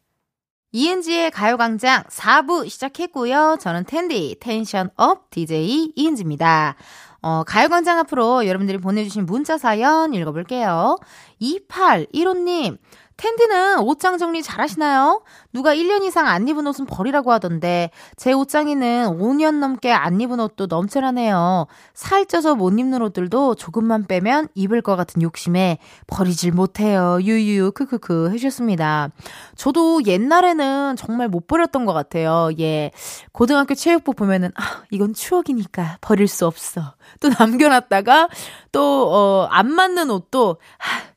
이은지의 0.72 1.30
가요광장 1.30 2.02
4부 2.04 2.68
시작했고요. 2.68 3.58
저는 3.60 3.84
텐디, 3.84 4.36
텐션 4.40 4.90
up, 4.96 5.30
DJ 5.30 5.92
이은지입니다. 5.94 6.74
어, 7.20 7.44
가요광장 7.44 8.00
앞으로 8.00 8.48
여러분들이 8.48 8.78
보내주신 8.78 9.26
문자 9.26 9.58
사연 9.58 10.12
읽어볼게요. 10.12 10.98
2815님, 11.40 12.78
텐디는 13.16 13.80
옷장 13.80 14.18
정리 14.18 14.42
잘 14.42 14.60
하시나요? 14.60 15.22
누가 15.52 15.74
1년 15.74 16.02
이상 16.04 16.26
안 16.26 16.48
입은 16.48 16.66
옷은 16.66 16.86
버리라고 16.86 17.32
하던데 17.32 17.90
제 18.16 18.32
옷장에는 18.32 19.18
5년 19.18 19.58
넘게 19.58 19.92
안 19.92 20.20
입은 20.20 20.40
옷도 20.40 20.66
넘쳐나네요. 20.66 21.66
살쪄서 21.94 22.54
못 22.54 22.78
입는 22.78 23.02
옷들도 23.02 23.54
조금만 23.56 24.06
빼면 24.06 24.48
입을 24.54 24.82
것 24.82 24.96
같은 24.96 25.22
욕심에 25.22 25.78
버리질 26.06 26.52
못해요. 26.52 27.18
유유 27.20 27.72
크크크 27.72 28.30
해주셨습니다. 28.30 29.10
저도 29.56 30.04
옛날에는 30.06 30.96
정말 30.96 31.28
못 31.28 31.46
버렸던 31.46 31.84
것 31.84 31.92
같아요. 31.92 32.50
예. 32.58 32.90
고등학교 33.32 33.74
체육복 33.74 34.16
보면은 34.16 34.50
아 34.56 34.82
이건 34.90 35.14
추억이니까 35.14 35.98
버릴 36.00 36.28
수 36.28 36.46
없어. 36.46 36.94
또 37.20 37.28
남겨놨다가 37.28 38.28
또어안 38.72 39.70
맞는 39.70 40.10
옷도 40.10 40.56
하, 40.78 41.11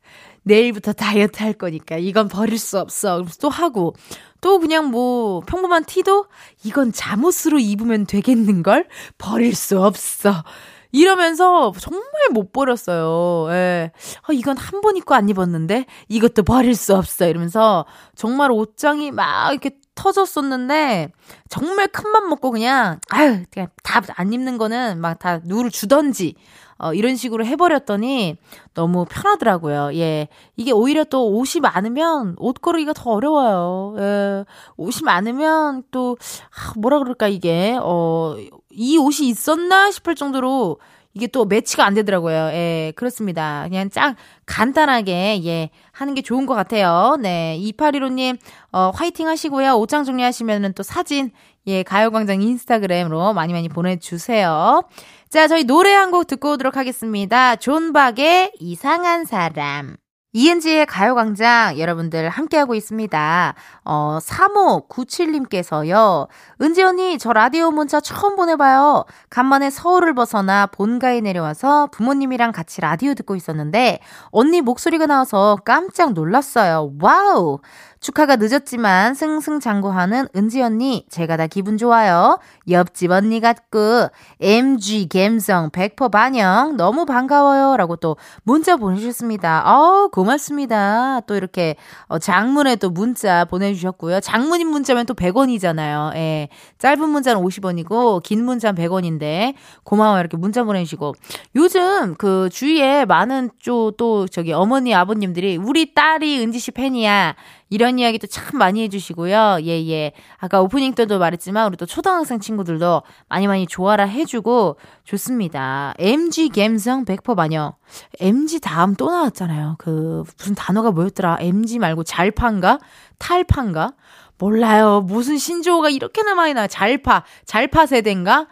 내일부터 0.45 0.93
다이어트 0.93 1.43
할 1.43 1.53
거니까 1.53 1.97
이건 1.97 2.27
버릴 2.29 2.57
수 2.59 2.79
없어. 2.79 3.17
그래서 3.17 3.35
또 3.41 3.49
하고 3.49 3.95
또 4.41 4.59
그냥 4.59 4.91
뭐 4.91 5.41
평범한 5.41 5.85
티도 5.85 6.27
이건 6.63 6.93
잠옷으로 6.93 7.59
입으면 7.59 8.05
되겠는 8.05 8.63
걸? 8.63 8.87
버릴 9.17 9.55
수 9.55 9.81
없어. 9.83 10.43
이러면서 10.91 11.73
정말 11.79 12.03
못 12.31 12.53
버렸어요. 12.53 13.47
예. 13.53 13.91
어, 14.29 14.33
이건 14.33 14.57
한 14.57 14.81
번 14.81 14.95
입고 14.97 15.13
안 15.15 15.27
입었는데 15.29 15.85
이것도 16.09 16.43
버릴 16.43 16.75
수 16.75 16.95
없어. 16.95 17.27
이러면서 17.27 17.85
정말 18.15 18.51
옷장이 18.51 19.11
막 19.11 19.51
이렇게 19.51 19.71
터졌었는데 19.95 21.09
정말 21.49 21.87
큰 21.87 22.11
맘 22.11 22.29
먹고 22.29 22.51
그냥 22.51 22.99
아유 23.09 23.43
그냥 23.51 23.69
다 23.83 24.01
안 24.15 24.31
입는 24.33 24.57
거는 24.57 25.01
막 25.01 25.19
다 25.19 25.39
누를 25.43 25.71
주던지 25.71 26.35
어, 26.77 26.93
이런 26.93 27.15
식으로 27.15 27.45
해버렸더니 27.45 28.37
너무 28.73 29.05
편하더라고요. 29.05 29.91
예. 29.95 30.27
이게 30.57 30.71
오히려 30.71 31.03
또 31.05 31.29
옷이 31.29 31.61
많으면 31.61 32.35
옷 32.37 32.61
고르기가 32.61 32.93
더 32.93 33.11
어려워요. 33.11 33.95
예. 33.99 34.45
옷이 34.77 35.03
많으면 35.03 35.83
또, 35.91 36.17
아, 36.51 36.73
뭐라 36.77 36.99
그럴까, 36.99 37.29
이게, 37.29 37.77
어, 37.81 38.35
이 38.71 38.97
옷이 38.97 39.29
있었나 39.29 39.89
싶을 39.91 40.15
정도로 40.15 40.79
이게 41.15 41.27
또 41.27 41.45
매치가 41.45 41.85
안 41.85 41.93
되더라고요. 41.93 42.49
예, 42.51 42.91
그렇습니다. 42.97 43.65
그냥 43.69 43.89
짱 43.89 44.15
간단하게 44.45 45.41
예 45.45 45.69
하는 45.93 46.13
게 46.13 46.21
좋은 46.21 46.45
것 46.45 46.55
같아요. 46.55 47.15
네, 47.21 47.57
2815님 47.61 48.37
어 48.73 48.91
화이팅 48.93 49.25
하시고요. 49.29 49.75
옷장 49.75 50.03
정리하시면은 50.03 50.73
또 50.73 50.83
사진 50.83 51.31
예 51.67 51.83
가요광장 51.83 52.41
인스타그램으로 52.41 53.33
많이 53.33 53.53
많이 53.53 53.69
보내주세요. 53.69 54.83
자, 55.29 55.47
저희 55.47 55.63
노래 55.63 55.91
한 55.93 56.11
곡 56.11 56.27
듣고 56.27 56.51
오도록 56.53 56.77
하겠습니다. 56.77 57.55
존박의 57.55 58.53
이상한 58.59 59.25
사람. 59.25 59.95
이은지의 60.37 60.85
가요광장 60.85 61.79
여러분들 61.79 62.27
함께하고 62.27 62.75
있습니다. 62.75 63.55
어, 63.85 64.17
3597님께서요. 64.21 66.27
은지 66.61 66.83
언니, 66.83 67.17
저 67.17 67.31
라디오 67.31 67.71
문자 67.71 68.01
처음 68.01 68.35
보내봐요. 68.35 69.05
간만에 69.29 69.69
서울을 69.69 70.13
벗어나 70.13 70.65
본가에 70.67 71.21
내려와서 71.21 71.87
부모님이랑 71.87 72.51
같이 72.51 72.81
라디오 72.81 73.13
듣고 73.13 73.37
있었는데, 73.37 73.99
언니 74.25 74.59
목소리가 74.61 75.05
나와서 75.05 75.57
깜짝 75.63 76.11
놀랐어요. 76.11 76.91
와우! 77.01 77.59
축하가 78.05 78.35
늦었지만 78.35 79.15
승승장구하는 79.15 80.27
은지 80.35 80.61
언니 80.61 81.07
제가 81.09 81.37
다 81.37 81.47
기분 81.47 81.75
좋아요. 81.79 82.37
옆집 82.69 83.09
언니 83.09 83.39
같고 83.39 84.09
MZ 84.39 85.07
갬성 85.09 85.71
100% 85.71 86.11
반영 86.11 86.77
너무 86.77 87.07
반가워요. 87.07 87.77
라고 87.77 87.95
또 87.95 88.15
문자 88.43 88.75
보내주셨습니다. 88.75 89.63
어 89.65 90.09
고맙습니다. 90.09 91.21
또 91.21 91.35
이렇게 91.35 91.77
어, 92.05 92.19
장문에 92.19 92.75
또 92.75 92.91
문자 92.91 93.43
보내주셨고요. 93.45 94.19
장문인 94.19 94.67
문자면 94.67 95.07
또 95.07 95.15
100원이잖아요. 95.15 96.15
예. 96.15 96.49
짧은 96.77 97.09
문자는 97.09 97.41
50원이고 97.41 98.21
긴 98.21 98.45
문자는 98.45 98.79
100원인데 98.79 99.55
고마워요. 99.83 100.19
이렇게 100.19 100.37
문자 100.37 100.63
보내주시고 100.63 101.15
요즘 101.55 102.13
그 102.19 102.49
주위에 102.51 103.05
많은 103.05 103.49
또 103.65 104.27
저기 104.27 104.53
어머니 104.53 104.93
아버님들이 104.93 105.57
우리 105.57 105.95
딸이 105.95 106.39
은지 106.43 106.59
씨 106.59 106.69
팬이야. 106.69 107.33
이런 107.69 107.97
이야기도 107.97 108.27
참 108.27 108.59
많이 108.59 108.83
해주시고요. 108.83 109.59
예, 109.63 109.87
예. 109.87 110.11
아까 110.37 110.61
오프닝 110.61 110.93
때도 110.93 111.17
말했지만, 111.17 111.67
우리 111.67 111.77
또 111.77 111.85
초등학생 111.85 112.39
친구들도 112.39 113.01
많이 113.27 113.47
많이 113.47 113.65
좋아라 113.65 114.05
해주고, 114.05 114.77
좋습니다. 115.03 115.93
MG 115.97 116.49
갬성 116.49 117.05
100% 117.05 117.35
마녀. 117.35 117.73
MG 118.19 118.59
다음 118.59 118.95
또 118.95 119.09
나왔잖아요. 119.09 119.75
그, 119.79 120.23
무슨 120.37 120.53
단어가 120.53 120.91
뭐였더라? 120.91 121.37
MG 121.39 121.79
말고 121.79 122.03
잘파인가? 122.03 122.79
탈파인가? 123.17 123.93
몰라요. 124.37 125.01
무슨 125.01 125.37
신조어가 125.37 125.89
이렇게나 125.89 126.35
많이 126.35 126.53
나요. 126.53 126.67
잘파. 126.67 127.23
잘파 127.45 127.85
세대인가? 127.85 128.47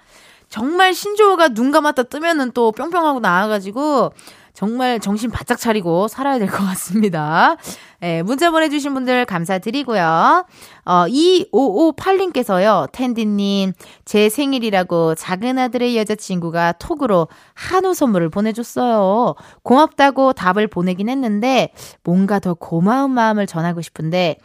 정말 0.49 0.93
신조어가 0.93 1.49
눈 1.49 1.71
감았다 1.71 2.04
뜨면은 2.04 2.52
또 2.52 2.71
뿅뿅하고 2.71 3.19
나와가지고, 3.19 4.12
정말 4.53 4.99
정신 4.99 5.31
바짝 5.31 5.59
차리고 5.59 6.07
살아야 6.07 6.37
될 6.39 6.47
것 6.47 6.57
같습니다. 6.63 7.57
예, 8.03 8.21
문자 8.21 8.51
보내주신 8.51 8.93
분들 8.93 9.25
감사드리고요. 9.25 10.45
어, 10.85 11.05
2558님께서요, 11.07 12.91
텐디님, 12.91 13.73
제 14.05 14.29
생일이라고 14.29 15.15
작은 15.15 15.57
아들의 15.57 15.97
여자친구가 15.97 16.73
톡으로 16.73 17.27
한우 17.53 17.93
선물을 17.93 18.29
보내줬어요. 18.29 19.35
고맙다고 19.63 20.33
답을 20.33 20.67
보내긴 20.67 21.09
했는데, 21.09 21.71
뭔가 22.03 22.39
더 22.39 22.53
고마운 22.53 23.11
마음을 23.11 23.47
전하고 23.47 23.81
싶은데, 23.81 24.37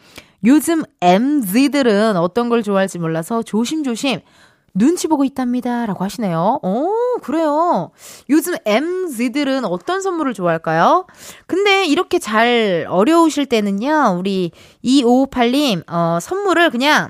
요즘 0.45 0.83
MZ들은 1.01 2.15
어떤 2.15 2.47
걸 2.49 2.63
좋아할지 2.63 2.97
몰라서 2.97 3.43
조심조심 3.43 4.21
눈치 4.73 5.07
보고 5.07 5.23
있답니다. 5.23 5.85
라고 5.85 6.03
하시네요. 6.03 6.59
오, 6.61 6.93
그래요. 7.21 7.91
요즘 8.29 8.55
MZ들은 8.65 9.65
어떤 9.65 10.01
선물을 10.01 10.33
좋아할까요? 10.33 11.05
근데 11.47 11.85
이렇게 11.85 12.19
잘 12.19 12.85
어려우실 12.89 13.45
때는요, 13.47 14.17
우리 14.17 14.51
2558님, 14.83 15.83
어, 15.89 16.19
선물을 16.21 16.69
그냥 16.69 17.09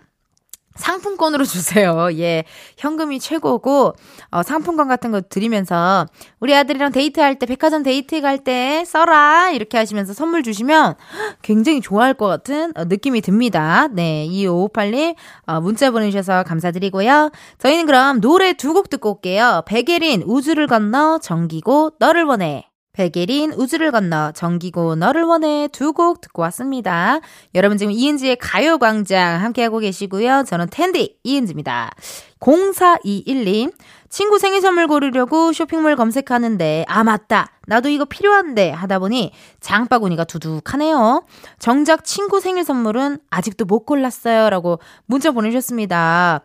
상품권으로 0.79 1.45
주세요. 1.45 2.09
예. 2.13 2.45
현금이 2.77 3.19
최고고, 3.19 3.93
어, 4.31 4.43
상품권 4.43 4.87
같은 4.87 5.11
거 5.11 5.21
드리면서, 5.21 6.05
우리 6.39 6.55
아들이랑 6.55 6.91
데이트할 6.91 7.37
때, 7.37 7.45
백화점 7.45 7.83
데이트 7.83 8.21
갈 8.21 8.39
때 8.39 8.83
써라. 8.85 9.49
이렇게 9.51 9.77
하시면서 9.77 10.13
선물 10.13 10.43
주시면 10.43 10.95
굉장히 11.41 11.81
좋아할 11.81 12.13
것 12.13 12.27
같은 12.27 12.71
어, 12.77 12.85
느낌이 12.85 13.19
듭니다. 13.21 13.87
네. 13.91 14.25
2558님, 14.29 15.15
어, 15.45 15.59
문자 15.59 15.91
보내주셔서 15.91 16.43
감사드리고요. 16.43 17.31
저희는 17.57 17.85
그럼 17.85 18.21
노래 18.21 18.53
두 18.53 18.69
곡 18.73 18.89
듣고 18.89 19.15
올게요. 19.15 19.63
백예린, 19.65 20.23
우주를 20.25 20.67
건너, 20.67 21.17
정기고, 21.19 21.93
너를 21.99 22.23
원해. 22.23 22.68
백예린 22.99 23.53
우주를 23.53 23.91
건너 23.91 24.33
정기고 24.33 24.95
너를 24.95 25.23
원해 25.23 25.69
두 25.71 25.93
곡 25.93 26.19
듣고 26.21 26.41
왔습니다. 26.43 27.19
여러분 27.55 27.77
지금 27.77 27.91
이은지의 27.93 28.35
가요광장 28.35 29.41
함께하고 29.41 29.79
계시고요. 29.79 30.43
저는 30.45 30.67
텐디 30.69 31.17
이은지입니다. 31.23 31.91
0421님 32.39 33.73
친구 34.09 34.37
생일 34.37 34.61
선물 34.61 34.87
고르려고 34.87 35.51
쇼핑몰 35.53 35.95
검색하는데 35.95 36.85
아 36.87 37.03
맞다 37.03 37.51
나도 37.67 37.89
이거 37.89 38.05
필요한데 38.05 38.71
하다 38.71 38.99
보니 38.99 39.31
장바구니가 39.61 40.25
두둑하네요. 40.25 41.23
정작 41.57 42.03
친구 42.03 42.39
생일 42.41 42.63
선물은 42.65 43.19
아직도 43.29 43.65
못 43.65 43.85
골랐어요 43.85 44.49
라고 44.49 44.79
문자 45.05 45.31
보내주셨습니다. 45.31 46.41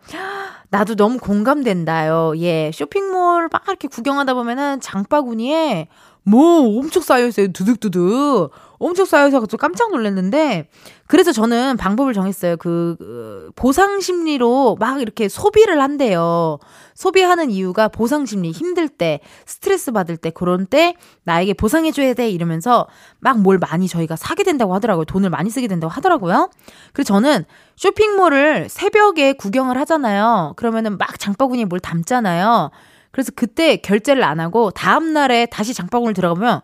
나도 0.69 0.95
너무 0.95 1.19
공감된다요. 1.19 2.33
예, 2.37 2.71
쇼핑몰 2.73 3.47
막 3.51 3.63
이렇게 3.67 3.87
구경하다 3.87 4.33
보면은 4.33 4.81
장바구니에 4.81 5.87
뭐 6.27 6.79
엄청 6.79 7.01
쌓여있어요. 7.03 7.51
두둑두둑. 7.53 8.51
엄청 8.77 9.05
쌓여서 9.05 9.39
깜짝 9.57 9.91
놀랐는데 9.91 10.67
그래서 11.07 11.31
저는 11.31 11.77
방법을 11.77 12.13
정했어요. 12.13 12.57
그, 12.57 12.95
그 12.97 13.51
보상 13.55 13.99
심리로 14.01 14.75
막 14.79 15.01
이렇게 15.01 15.29
소비를 15.29 15.81
한대요. 15.81 16.59
소비하는 16.93 17.51
이유가 17.51 17.87
보상 17.87 18.25
심리 18.25 18.51
힘들 18.51 18.89
때 18.89 19.21
스트레스 19.45 19.91
받을 19.91 20.17
때 20.17 20.29
그런 20.31 20.65
때 20.65 20.95
나에게 21.23 21.53
보상해 21.53 21.91
줘야 21.91 22.13
돼 22.13 22.29
이러면서 22.29 22.87
막 23.19 23.37
뭘 23.37 23.59
많이 23.59 23.87
저희가 23.87 24.15
사게 24.15 24.43
된다고 24.43 24.73
하더라고요. 24.73 25.05
돈을 25.05 25.29
많이 25.29 25.49
쓰게 25.49 25.67
된다고 25.67 25.91
하더라고요. 25.91 26.49
그래서 26.93 27.13
저는 27.13 27.45
쇼핑몰을 27.75 28.67
새벽에 28.69 29.33
구경을 29.33 29.77
하잖아요. 29.81 30.53
그러면은 30.55 30.97
막 30.97 31.19
장바구니에 31.19 31.65
뭘 31.65 31.79
담잖아요. 31.79 32.71
그래서 33.15 33.31
그때 33.33 33.77
결제를 33.77 34.25
안 34.25 34.41
하고 34.41 34.71
다음 34.71 35.13
날에 35.13 35.45
다시 35.45 35.73
장바구니를 35.73 36.13
들어가면 36.13 36.59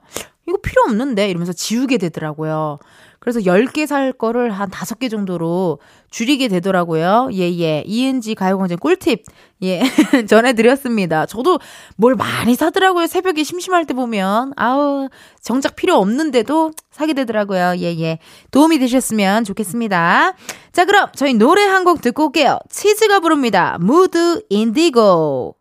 이거 0.49 0.57
필요 0.61 0.81
없는데 0.85 1.29
이러면서 1.29 1.53
지우게 1.53 1.97
되더라고요. 1.97 2.77
그래서 3.21 3.39
10개 3.39 3.87
살 3.87 4.11
거를 4.11 4.51
한 4.51 4.69
5개 4.69 5.09
정도로 5.09 5.79
줄이게 6.09 6.49
되더라고요. 6.49 7.29
예, 7.31 7.49
예. 7.57 7.83
이은지 7.85 8.35
가요광장 8.35 8.79
꿀팁, 8.81 9.23
예, 9.63 9.81
전해드렸습니다. 10.27 11.25
저도 11.25 11.59
뭘 11.95 12.15
많이 12.15 12.55
사더라고요. 12.55 13.07
새벽에 13.07 13.43
심심할 13.43 13.85
때 13.85 13.93
보면. 13.93 14.51
아우, 14.57 15.07
정작 15.41 15.77
필요 15.77 15.95
없는데도 15.99 16.71
사게 16.91 17.13
되더라고요. 17.13 17.75
예, 17.77 17.97
예. 17.97 18.19
도움이 18.51 18.77
되셨으면 18.79 19.45
좋겠습니다. 19.45 20.33
자, 20.73 20.83
그럼 20.85 21.07
저희 21.15 21.33
노래 21.33 21.63
한 21.63 21.85
곡 21.85 22.01
듣고 22.01 22.25
올게요. 22.25 22.59
치즈가 22.69 23.21
부릅니다. 23.21 23.77
무드 23.79 24.43
인디고. 24.49 25.60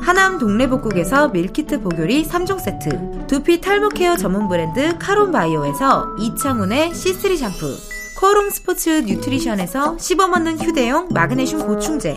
하남 0.00 0.38
동래복국에서 0.38 1.28
밀키트 1.28 1.82
복요리 1.82 2.24
3종 2.24 2.58
세트 2.58 3.26
두피 3.26 3.60
탈모 3.60 3.90
케어 3.90 4.16
전문 4.16 4.48
브랜드 4.48 4.96
카론바이오에서 4.98 6.16
이창훈의 6.18 6.90
C3 6.90 7.36
샴푸 7.36 7.76
코롬 8.18 8.50
스포츠 8.50 8.90
뉴트리션에서 9.06 9.98
씹어먹는 9.98 10.60
휴대용 10.60 11.08
마그네슘 11.10 11.66
보충제 11.66 12.16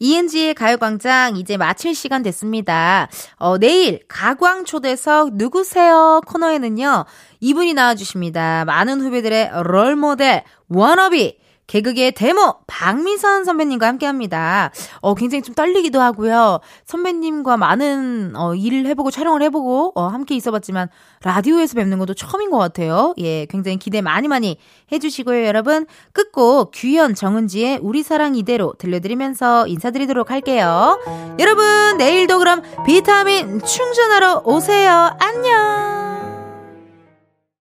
이은지의 0.00 0.54
가요광장 0.54 1.36
이제 1.36 1.56
마칠 1.56 1.94
시간 1.94 2.22
됐습니다. 2.22 3.08
어, 3.36 3.58
내일 3.58 4.00
가광 4.08 4.64
초대석 4.64 5.34
누구세요 5.34 6.22
코너에는요. 6.26 7.04
이분이 7.40 7.74
나와주십니다. 7.74 8.64
많은 8.64 9.00
후배들의 9.02 9.50
롤모델 9.62 10.42
워너비 10.68 11.38
개그계 11.70 12.10
데모 12.10 12.56
박미선 12.66 13.44
선배님과 13.44 13.86
함께합니다. 13.86 14.72
어 15.00 15.14
굉장히 15.14 15.42
좀 15.42 15.54
떨리기도 15.54 16.00
하고요. 16.00 16.58
선배님과 16.84 17.56
많은 17.56 18.32
어 18.34 18.56
일을 18.56 18.86
해보고 18.86 19.12
촬영을 19.12 19.40
해보고 19.42 19.92
어 19.94 20.08
함께 20.08 20.34
있어봤지만 20.34 20.88
라디오에서 21.22 21.76
뵙는 21.76 22.00
것도 22.00 22.14
처음인 22.14 22.50
것 22.50 22.58
같아요. 22.58 23.14
예, 23.18 23.46
굉장히 23.46 23.76
기대 23.76 24.00
많이 24.00 24.26
많이 24.26 24.58
해주시고요, 24.90 25.44
여러분. 25.44 25.86
끝곡 26.12 26.72
규현 26.74 27.14
정은지의 27.14 27.78
우리 27.82 28.02
사랑 28.02 28.34
이대로 28.34 28.74
들려드리면서 28.76 29.68
인사드리도록 29.68 30.32
할게요. 30.32 30.98
여러분 31.38 31.98
내일도 31.98 32.38
그럼 32.38 32.62
비타민 32.84 33.62
충전하러 33.62 34.42
오세요. 34.44 35.16
안녕. 35.20 36.19